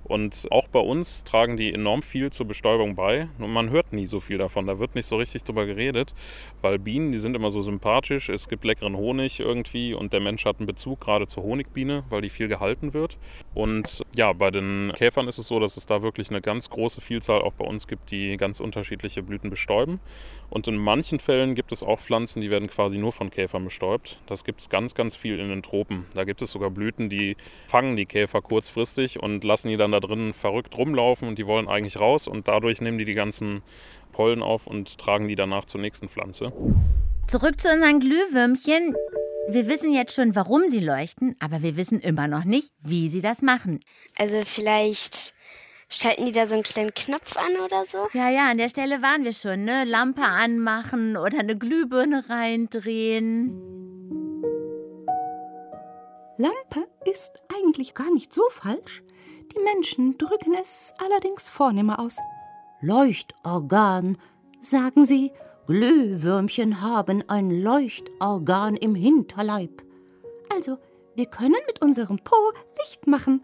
Und 0.08 0.48
auch 0.50 0.68
bei 0.68 0.80
uns 0.80 1.22
tragen 1.24 1.56
die 1.56 1.72
enorm 1.72 2.02
viel 2.02 2.30
zur 2.30 2.46
Bestäubung 2.46 2.96
bei. 2.96 3.28
Nur 3.38 3.48
man 3.48 3.70
hört 3.70 3.92
nie 3.92 4.06
so 4.06 4.20
viel 4.20 4.38
davon. 4.38 4.66
Da 4.66 4.78
wird 4.78 4.94
nicht 4.94 5.06
so 5.06 5.16
richtig 5.16 5.44
drüber 5.44 5.66
geredet, 5.66 6.14
weil 6.62 6.78
Bienen, 6.78 7.12
die 7.12 7.18
sind 7.18 7.36
immer 7.36 7.50
so 7.50 7.62
sympathisch. 7.62 8.28
Es 8.28 8.48
gibt 8.48 8.64
leckeren 8.64 8.96
Honig 8.96 9.40
irgendwie 9.40 9.94
und 9.94 10.12
der 10.12 10.20
Mensch 10.20 10.44
hat 10.44 10.58
einen 10.58 10.66
Bezug 10.66 11.00
gerade 11.00 11.26
zur 11.26 11.42
Honigbiene, 11.42 12.04
weil 12.08 12.22
die 12.22 12.30
viel 12.30 12.48
gehalten 12.48 12.94
wird. 12.94 13.18
Und 13.54 14.02
ja, 14.14 14.32
bei 14.32 14.50
den 14.50 14.92
Käfern 14.96 15.28
ist 15.28 15.38
es 15.38 15.46
so, 15.46 15.60
dass 15.60 15.76
es 15.76 15.86
da 15.86 16.02
wirklich 16.02 16.30
eine 16.30 16.40
ganz 16.40 16.70
große 16.70 17.00
Vielzahl 17.00 17.42
auch 17.42 17.52
bei 17.52 17.66
uns 17.66 17.86
gibt, 17.86 18.10
die 18.10 18.36
ganz 18.38 18.60
unterschiedliche 18.60 19.22
Blüten 19.22 19.50
bestäuben. 19.50 20.00
Und 20.50 20.66
in 20.66 20.76
manchen 20.76 21.20
Fällen 21.20 21.54
gibt 21.54 21.72
es 21.72 21.82
auch 21.82 22.00
Pflanzen, 22.00 22.40
die 22.40 22.50
werden 22.50 22.68
quasi 22.68 22.96
nur 22.96 23.12
von 23.12 23.30
Käfern 23.30 23.64
bestäubt. 23.64 24.20
Das 24.26 24.44
gibt 24.44 24.60
es 24.60 24.70
ganz, 24.70 24.94
ganz 24.94 25.14
viel 25.14 25.38
in 25.38 25.50
den 25.50 25.62
Tropen. 25.62 26.06
Da 26.14 26.24
gibt 26.24 26.40
es 26.40 26.50
sogar 26.50 26.70
Blüten, 26.70 27.10
die 27.10 27.36
fangen 27.66 27.96
die 27.96 28.06
Käfer 28.06 28.40
kurzfristig 28.40 29.20
und 29.22 29.44
lassen 29.44 29.68
die 29.68 29.76
dann 29.76 29.92
da 29.92 29.97
drin 30.00 30.32
verrückt 30.32 30.76
rumlaufen 30.76 31.28
und 31.28 31.38
die 31.38 31.46
wollen 31.46 31.68
eigentlich 31.68 31.98
raus 32.00 32.26
und 32.26 32.48
dadurch 32.48 32.80
nehmen 32.80 32.98
die 32.98 33.04
die 33.04 33.14
ganzen 33.14 33.62
Pollen 34.12 34.42
auf 34.42 34.66
und 34.66 34.98
tragen 34.98 35.28
die 35.28 35.36
danach 35.36 35.64
zur 35.64 35.80
nächsten 35.80 36.08
Pflanze. 36.08 36.52
Zurück 37.28 37.60
zu 37.60 37.68
unseren 37.72 38.00
Glühwürmchen. 38.00 38.94
Wir 39.50 39.68
wissen 39.68 39.92
jetzt 39.92 40.14
schon, 40.14 40.34
warum 40.34 40.68
sie 40.68 40.80
leuchten, 40.80 41.36
aber 41.40 41.62
wir 41.62 41.76
wissen 41.76 42.00
immer 42.00 42.28
noch 42.28 42.44
nicht, 42.44 42.72
wie 42.82 43.08
sie 43.08 43.22
das 43.22 43.42
machen. 43.42 43.80
Also 44.18 44.40
vielleicht 44.44 45.34
schalten 45.88 46.26
die 46.26 46.32
da 46.32 46.46
so 46.46 46.54
einen 46.54 46.62
kleinen 46.62 46.94
Knopf 46.94 47.36
an 47.36 47.56
oder 47.64 47.84
so? 47.84 48.08
Ja, 48.12 48.30
ja, 48.30 48.50
an 48.50 48.58
der 48.58 48.68
Stelle 48.68 49.02
waren 49.02 49.24
wir 49.24 49.32
schon, 49.32 49.64
ne? 49.64 49.84
Lampe 49.84 50.22
anmachen 50.22 51.16
oder 51.16 51.38
eine 51.38 51.56
Glühbirne 51.56 52.24
reindrehen. 52.28 53.54
Lampe 56.36 56.88
ist 57.04 57.32
eigentlich 57.52 57.94
gar 57.94 58.12
nicht 58.12 58.32
so 58.32 58.42
falsch. 58.50 59.02
Die 59.52 59.62
Menschen 59.62 60.16
drücken 60.18 60.54
es 60.54 60.92
allerdings 60.98 61.48
vornehmer 61.48 61.98
aus. 61.98 62.18
Leuchtorgan, 62.80 64.18
sagen 64.60 65.04
sie. 65.04 65.32
Glühwürmchen 65.66 66.80
haben 66.80 67.22
ein 67.28 67.50
Leuchtorgan 67.50 68.74
im 68.76 68.94
Hinterleib. 68.94 69.82
Also, 70.54 70.78
wir 71.14 71.26
können 71.26 71.60
mit 71.66 71.82
unserem 71.82 72.18
Po 72.18 72.36
Licht 72.78 73.06
machen. 73.06 73.42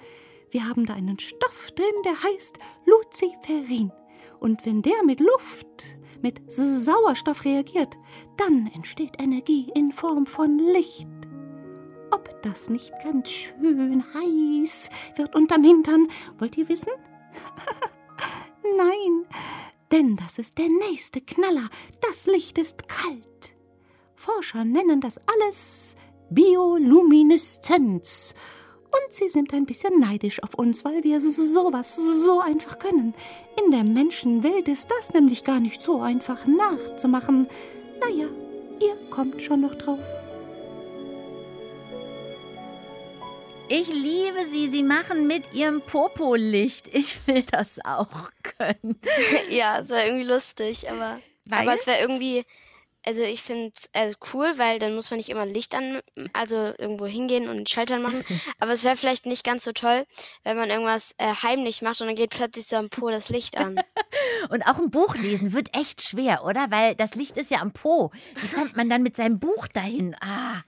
Wir 0.51 0.69
haben 0.69 0.87
da 0.87 0.95
einen 0.95 1.19
Stoff 1.19 1.71
drin, 1.73 2.03
der 2.05 2.23
heißt 2.23 2.59
Luciferin. 2.87 3.93
Und 4.41 4.65
wenn 4.65 4.83
der 4.83 5.03
mit 5.05 5.21
Luft, 5.21 5.97
mit 6.23 6.41
Sauerstoff 6.51 7.45
reagiert, 7.45 7.95
dann 8.37 8.71
entsteht 8.75 9.21
Energie 9.21 9.71
in 9.75 9.93
Form 9.93 10.27
von 10.27 10.59
Licht. 10.59 11.09
Ob 12.15 12.43
das 12.43 12.71
nicht 12.71 12.93
ganz 13.03 13.29
schön 13.29 14.05
heiß 14.15 14.89
wird 15.17 15.35
unterm 15.35 15.65
Hintern, 15.65 16.07
wollt 16.39 16.57
ihr 16.57 16.69
wissen? 16.69 16.93
Nein, 18.77 19.27
denn 19.91 20.15
das 20.15 20.39
ist 20.39 20.57
der 20.59 20.69
nächste 20.69 21.21
Knaller. 21.21 21.69
Das 22.01 22.27
Licht 22.27 22.57
ist 22.59 22.89
kalt. 22.89 23.57
Forscher 24.15 24.65
nennen 24.65 25.01
das 25.01 25.21
alles 25.27 25.97
Biolumineszenz. 26.31 28.33
Und 28.85 29.13
sie 29.13 29.29
sind 29.29 29.53
ein 29.53 29.67
bisschen 29.67 29.99
neidisch 29.99 30.41
auf 30.45 30.55
uns, 30.55 30.85
weil 30.85 31.03
wir 31.03 31.21
sowas 31.21 31.97
so 31.97 32.39
einfach 32.39 32.79
können. 32.79 33.13
In 33.65 33.73
der 33.73 33.83
Menschenwelt 33.83 34.69
ist 34.69 34.89
das 34.89 35.13
nämlich 35.13 35.43
gar 35.43 35.59
nicht 35.59 35.83
so 35.83 36.01
einfach 36.01 36.47
nachzumachen. 36.47 37.49
Naja, 38.01 38.29
ihr 38.81 39.11
kommt 39.11 39.43
schon 39.43 39.63
noch 39.63 39.75
drauf. 39.75 40.07
Ich 43.77 43.89
liebe 43.89 44.47
sie. 44.53 44.69
Sie 44.69 44.85
machen 44.85 45.27
mit 45.27 45.53
ihrem 45.53 45.81
Popo-Licht. 45.81 46.95
Ich 46.95 47.27
will 47.27 47.43
das 47.43 47.85
auch 47.85 48.31
können. 48.45 49.01
ja, 49.51 49.81
es 49.81 49.91
war 49.91 50.05
irgendwie 50.05 50.27
lustig, 50.27 50.89
aber, 50.89 51.19
Weil? 51.47 51.63
aber 51.63 51.75
es 51.75 51.85
wäre 51.89 51.99
irgendwie, 52.01 52.45
also 53.07 53.23
ich 53.23 53.43
finde 53.43 53.73
es 53.75 53.89
äh, 53.93 54.13
cool, 54.33 54.53
weil 54.57 54.79
dann 54.79 54.95
muss 54.95 55.11
man 55.11 55.19
nicht 55.19 55.29
immer 55.29 55.47
Licht 55.47 55.75
an, 55.75 56.01
also 56.33 56.57
irgendwo 56.79 57.07
hingehen 57.07 57.49
und 57.49 57.69
Schaltern 57.69 58.03
machen. 58.03 58.25
aber 58.59 58.73
es 58.73 58.85
wäre 58.85 58.97
vielleicht 58.97 59.27
nicht 59.27 59.45
ganz 59.45 59.65
so 59.65 59.73
toll, 59.73 60.05
wenn 60.43 60.57
man 60.57 60.71
irgendwas 60.71 61.15
äh, 61.19 61.35
heimlich 61.43 61.83
macht 61.83 62.01
und 62.01 62.07
dann 62.07 62.17
geht 62.17 62.31
plötzlich 62.31 62.67
so 62.67 62.77
am 62.77 62.89
Po 62.89 63.11
das 63.11 63.29
Licht 63.29 63.57
an. 63.57 63.81
Und 64.51 64.63
auch 64.67 64.79
ein 64.79 64.91
Buch 64.91 65.17
lesen 65.17 65.53
wird 65.53 65.75
echt 65.77 66.03
schwer, 66.03 66.45
oder? 66.45 66.71
Weil 66.71 66.95
das 66.95 67.15
Licht 67.15 67.37
ist 67.39 67.51
ja 67.51 67.61
am 67.61 67.73
Po. 67.73 68.11
Wie 68.37 68.49
kommt 68.49 68.77
man 68.77 68.89
dann 68.89 69.03
mit 69.03 69.17
seinem 69.17 69.39
Buch 69.39 69.67
dahin? 69.69 70.15
Ah. 70.21 70.63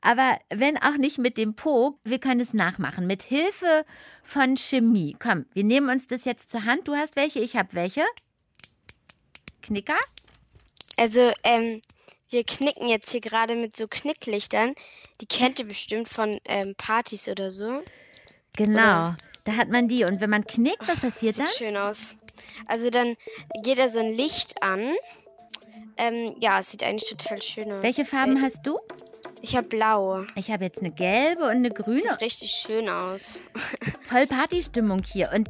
Aber 0.00 0.38
wenn 0.50 0.76
auch 0.76 0.96
nicht 0.96 1.18
mit 1.18 1.38
dem 1.38 1.54
Po, 1.54 1.98
wir 2.04 2.18
können 2.18 2.40
es 2.40 2.52
nachmachen. 2.52 3.06
Mit 3.06 3.22
Hilfe 3.22 3.84
von 4.22 4.56
Chemie. 4.56 5.16
Komm, 5.18 5.46
wir 5.52 5.64
nehmen 5.64 5.88
uns 5.88 6.06
das 6.06 6.24
jetzt 6.24 6.50
zur 6.50 6.64
Hand. 6.64 6.88
Du 6.88 6.94
hast 6.94 7.16
welche, 7.16 7.40
ich 7.40 7.56
habe 7.56 7.74
welche. 7.74 8.04
Knicker? 9.62 9.98
Also, 11.02 11.32
ähm, 11.42 11.82
wir 12.30 12.44
knicken 12.44 12.88
jetzt 12.88 13.10
hier 13.10 13.20
gerade 13.20 13.56
mit 13.56 13.76
so 13.76 13.88
Knicklichtern. 13.88 14.74
Die 15.20 15.26
kennt 15.26 15.58
ihr 15.58 15.66
bestimmt 15.66 16.08
von 16.08 16.38
ähm, 16.44 16.76
Partys 16.76 17.26
oder 17.28 17.50
so. 17.50 17.82
Genau. 18.56 18.90
Oder- 18.90 19.16
Da 19.44 19.56
hat 19.56 19.68
man 19.68 19.88
die. 19.88 20.04
Und 20.04 20.20
wenn 20.20 20.30
man 20.30 20.46
knickt, 20.46 20.86
was 20.86 21.00
passiert 21.00 21.34
Sieht 21.34 21.44
dann? 21.44 21.50
schön 21.58 21.76
aus. 21.76 22.14
Also 22.68 22.88
dann 22.88 23.16
geht 23.64 23.78
da 23.80 23.88
so 23.88 23.98
ein 23.98 24.14
Licht 24.14 24.62
an. 24.62 24.94
Ähm, 25.96 26.36
ja, 26.40 26.60
es 26.60 26.70
sieht 26.70 26.84
eigentlich 26.84 27.10
total 27.10 27.42
schön 27.42 27.72
aus. 27.72 27.82
Welche 27.82 28.04
Farben 28.04 28.40
hast 28.40 28.60
du? 28.64 28.78
Ich 29.40 29.56
habe 29.56 29.66
blau. 29.66 30.24
Ich 30.36 30.52
habe 30.52 30.62
jetzt 30.62 30.78
eine 30.78 30.92
gelbe 30.92 31.42
und 31.42 31.50
eine 31.50 31.70
grüne. 31.72 32.00
Sieht 32.00 32.20
richtig 32.20 32.52
schön 32.52 32.88
aus. 32.88 33.40
Voll 34.02 34.28
Partystimmung 34.28 35.02
hier. 35.02 35.32
Und 35.34 35.48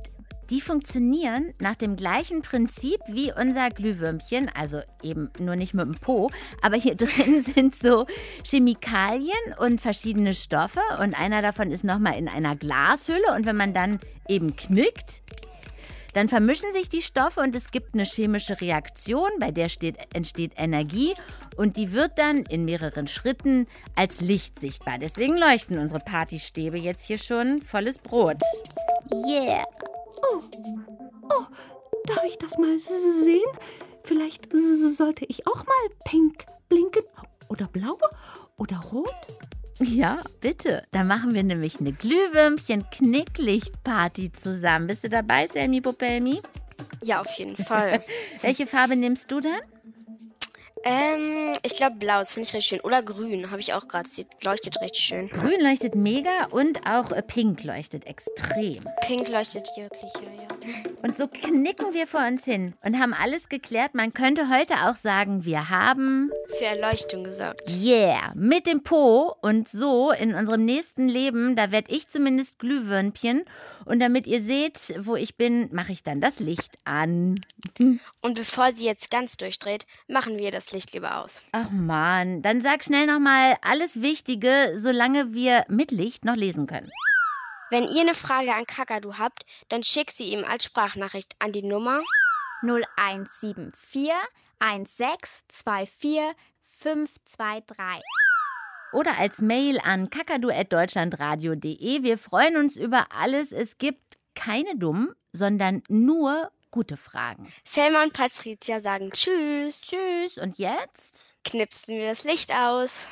die 0.51 0.61
funktionieren 0.61 1.55
nach 1.61 1.77
dem 1.77 1.97
gleichen 1.97 2.43
Prinzip 2.43 3.01
wie 3.09 3.33
unser 3.33 3.71
Glühwürmchen. 3.71 4.51
Also 4.55 4.81
eben 5.03 5.31
nur 5.39 5.57
nicht 5.57 5.75
mit 5.75 5.87
dem 5.87 5.95
Po. 5.95 6.31
Aber 6.61 6.77
hier 6.77 6.95
drin 6.97 7.43
sind 7.43 7.75
so 7.75 8.07
Chemikalien 8.45 9.55
und 9.59 9.81
verschiedene 9.81 10.35
Stoffe. 10.35 10.81
Und 11.01 11.19
einer 11.19 11.43
davon 11.43 11.71
ist 11.71 11.85
nochmal 11.85 12.19
in 12.19 12.29
einer 12.29 12.57
Glashülle. 12.57 13.35
Und 13.35 13.47
wenn 13.47 13.57
man 13.57 13.75
dann 13.75 14.01
eben 14.29 14.57
knickt, 14.57 15.23
dann 16.13 16.29
vermischen 16.29 16.73
sich 16.73 16.89
die 16.89 17.01
Stoffe 17.01 17.41
und 17.41 17.55
es 17.55 17.71
gibt 17.71 17.95
eine 17.95 18.05
chemische 18.05 18.61
Reaktion, 18.61 19.31
bei 19.41 19.51
der 19.51 19.69
steht, 19.69 19.97
entsteht 20.15 20.53
Energie 20.57 21.15
und 21.57 21.77
die 21.77 21.93
wird 21.93 22.19
dann 22.19 22.43
in 22.45 22.65
mehreren 22.65 23.07
Schritten 23.07 23.67
als 23.97 24.21
Licht 24.21 24.59
sichtbar. 24.59 24.99
Deswegen 24.99 25.39
leuchten 25.39 25.79
unsere 25.79 26.01
Partystäbe 26.01 26.79
jetzt 26.79 27.07
hier 27.07 27.19
schon 27.19 27.59
volles 27.59 27.99
Brot. 27.99 28.37
Yeah! 29.11 29.65
Oh, 30.21 30.41
darf 32.07 32.25
ich 32.27 32.37
das 32.39 32.59
mal 32.59 32.79
sehen? 32.79 33.49
Vielleicht 34.05 34.49
sollte 34.53 35.25
ich 35.27 35.47
auch 35.47 35.65
mal 35.65 35.89
pink 36.05 36.45
blinken. 36.69 37.05
Oder 37.49 37.67
blau? 37.69 37.97
Oder 38.57 38.79
rot? 38.93 39.15
Ja, 39.81 40.21
bitte. 40.41 40.83
Da 40.93 41.03
machen 41.05 41.35
wir 41.35 41.43
nämlich 41.43 41.81
eine 41.81 41.93
Glühwürmchen-Knicklicht-Party 41.93 44.33
zusammen. 44.33 44.87
Bist 44.87 45.05
du 45.05 45.09
dabei, 45.09 45.47
Selmi 45.47 45.81
Popelmi? 45.81 46.41
Ja, 47.03 47.21
auf 47.21 47.31
jeden 47.33 47.57
Fall. 47.57 48.03
Welche 48.43 48.67
Farbe 48.67 48.97
nimmst 48.97 49.31
du 49.31 49.41
dann? 49.41 49.61
Ähm, 50.85 51.55
ich 51.63 51.77
glaube 51.77 51.97
blau, 51.97 52.19
das 52.19 52.35
finde 52.35 52.49
ich 52.49 52.55
richtig 52.55 52.69
schön. 52.69 52.81
Oder 52.81 53.03
grün, 53.03 53.51
habe 53.51 53.61
ich 53.61 53.73
auch 53.75 53.89
gerade. 53.89 54.09
Sieht 54.09 54.27
leuchtet 54.45 54.81
richtig 54.81 55.05
schön. 55.05 55.29
Grün 55.29 55.61
leuchtet 55.61 55.95
mega 55.95 56.47
und 56.51 56.81
auch 56.91 57.13
äh, 57.13 57.23
pink 57.23 57.65
leuchtet 57.65 58.07
extrem. 58.07 58.81
Pink 59.03 59.29
leuchtet 59.29 59.67
wirklich, 59.77 60.13
ja, 60.15 60.31
ja. 60.43 61.03
Und 61.03 61.17
so 61.17 61.27
knicken 61.29 61.95
wir 61.95 62.07
vor 62.07 62.27
uns 62.27 62.45
hin 62.45 62.75
und 62.85 62.99
haben 63.01 63.15
alles 63.15 63.49
geklärt. 63.49 63.95
Man 63.95 64.13
könnte 64.13 64.49
heute 64.49 64.75
auch 64.89 64.97
sagen, 64.97 65.45
wir 65.45 65.71
haben 65.71 66.31
Für 66.59 66.67
Erleuchtung 66.67 67.25
gesorgt. 67.25 67.71
Yeah 67.71 68.33
mit 68.35 68.67
dem 68.67 68.83
Po 68.83 69.35
und 69.41 69.69
so 69.69 70.11
in 70.11 70.35
unserem 70.35 70.65
nächsten 70.65 71.09
Leben, 71.09 71.57
da 71.57 71.71
werde 71.71 71.93
ich 71.93 72.09
zumindest 72.09 72.59
Glühwürmchen 72.59 73.45
und 73.85 74.01
damit 74.01 74.27
ihr 74.27 74.43
seht, 74.43 74.95
wo 74.99 75.17
ich 75.17 75.37
bin, 75.37 75.69
mache 75.73 75.93
ich 75.93 76.03
dann 76.03 76.21
das 76.21 76.41
Licht 76.41 76.79
an. 76.85 77.41
Und 78.21 78.35
bevor 78.35 78.73
sie 78.73 78.85
jetzt 78.85 79.11
ganz 79.11 79.37
durchdreht, 79.37 79.87
machen 80.09 80.39
wir 80.39 80.51
das 80.51 80.72
Licht 80.73 80.93
lieber 80.93 81.19
aus. 81.19 81.45
Ach 81.53 81.71
man, 81.71 82.43
dann 82.43 82.61
sag 82.61 82.85
schnell 82.85 83.07
nochmal 83.07 83.57
alles 83.63 84.03
Wichtige, 84.03 84.75
solange 84.77 85.35
wir 85.35 85.65
mit 85.69 85.91
Licht 85.91 86.25
noch 86.25 86.37
lesen 86.37 86.67
können. 86.67 86.91
Wenn 87.71 87.85
ihr 87.85 88.03
eine 88.03 88.15
Frage 88.15 88.55
an 88.55 88.67
Kakadu 88.67 89.15
habt, 89.17 89.47
dann 89.69 89.83
schickt 89.83 90.13
sie 90.13 90.25
ihm 90.25 90.45
als 90.45 90.65
Sprachnachricht 90.65 91.35
an 91.39 91.53
die 91.53 91.63
Nummer 91.63 92.03
0174 92.63 94.11
1624 94.59 96.21
523. 96.63 98.03
oder 98.93 99.19
als 99.19 99.41
Mail 99.41 99.79
an 99.83 100.11
kakadu.deutschlandradio.de. 100.11 102.03
Wir 102.03 102.19
freuen 102.19 102.57
uns 102.57 102.77
über 102.77 103.07
alles. 103.11 103.53
Es 103.53 103.79
gibt 103.79 104.19
keine 104.35 104.77
dummen, 104.77 105.15
sondern 105.33 105.83
nur 105.89 106.51
gute 106.73 106.97
Fragen. 106.97 107.53
Selma 107.63 108.03
und 108.03 108.13
Patricia 108.13 108.81
sagen 108.81 109.13
Tschüss. 109.13 109.83
Tschüss. 109.83 110.39
Und 110.39 110.59
jetzt? 110.59 111.35
Knipsen 111.45 111.95
wir 111.97 112.09
das 112.09 112.25
Licht 112.25 112.53
aus. 112.53 113.09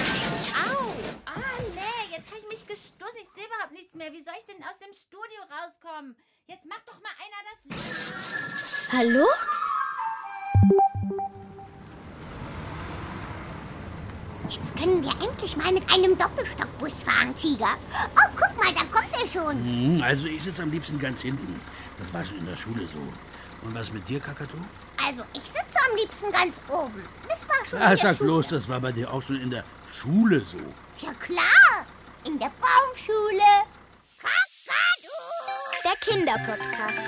Au! 0.00 0.94
Ah, 1.26 1.40
nee, 1.74 2.14
jetzt 2.16 2.30
habe 2.30 2.40
ich 2.40 2.48
mich 2.48 2.66
gestoßen. 2.66 3.16
Ich 3.20 3.28
sehe 3.34 3.46
überhaupt 3.46 3.72
nichts 3.72 3.94
mehr. 3.94 4.12
Wie 4.12 4.22
soll 4.22 4.34
ich 4.38 4.44
denn 4.44 4.62
aus 4.62 4.78
dem 4.78 4.94
Studio 4.94 5.40
rauskommen? 5.50 6.14
Jetzt 6.46 6.64
macht 6.66 6.82
doch 6.86 7.00
mal 7.00 7.10
einer 7.18 7.40
das 7.50 7.76
Licht. 7.76 8.92
Hallo? 8.92 9.26
Jetzt 14.50 14.76
können 14.76 15.02
wir 15.02 15.12
endlich 15.26 15.56
mal 15.56 15.72
mit 15.72 15.90
einem 15.92 16.18
Doppelstockbus 16.18 17.04
fahren, 17.04 17.36
Tiger. 17.36 17.78
Oh, 18.16 18.30
guck 18.36 18.56
mal, 18.56 18.74
da 18.74 18.82
kommt 18.92 19.12
er 19.12 19.26
schon. 19.26 19.56
Hm, 19.64 20.02
also 20.02 20.26
ich 20.26 20.42
sitze 20.42 20.62
am 20.62 20.70
liebsten 20.70 20.98
ganz 20.98 21.22
hinten. 21.22 21.60
Das 22.00 22.12
war 22.12 22.24
schon 22.24 22.38
in 22.38 22.46
der 22.46 22.56
Schule 22.56 22.86
so. 22.86 22.98
Und 23.62 23.74
was 23.74 23.92
mit 23.92 24.08
dir, 24.08 24.20
Kakatu? 24.20 24.56
Also, 25.06 25.22
ich 25.34 25.42
sitze 25.42 25.78
am 25.90 25.96
liebsten 25.96 26.32
ganz 26.32 26.60
oben. 26.68 27.04
Das 27.28 27.46
war 27.48 27.64
schon 27.66 27.78
Ah, 27.80 27.90
in 27.92 27.96
der 27.98 27.98
sag 27.98 28.16
Schule. 28.16 28.30
bloß, 28.30 28.46
das 28.48 28.68
war 28.68 28.80
bei 28.80 28.92
dir 28.92 29.12
auch 29.12 29.20
schon 29.22 29.40
in 29.40 29.50
der 29.50 29.64
Schule 29.94 30.40
so. 30.44 30.58
Ja, 30.98 31.12
klar. 31.14 31.86
In 32.26 32.38
der 32.38 32.50
Baumschule. 32.60 33.42
Der 35.84 35.96
Kinderpodcast. 36.00 37.00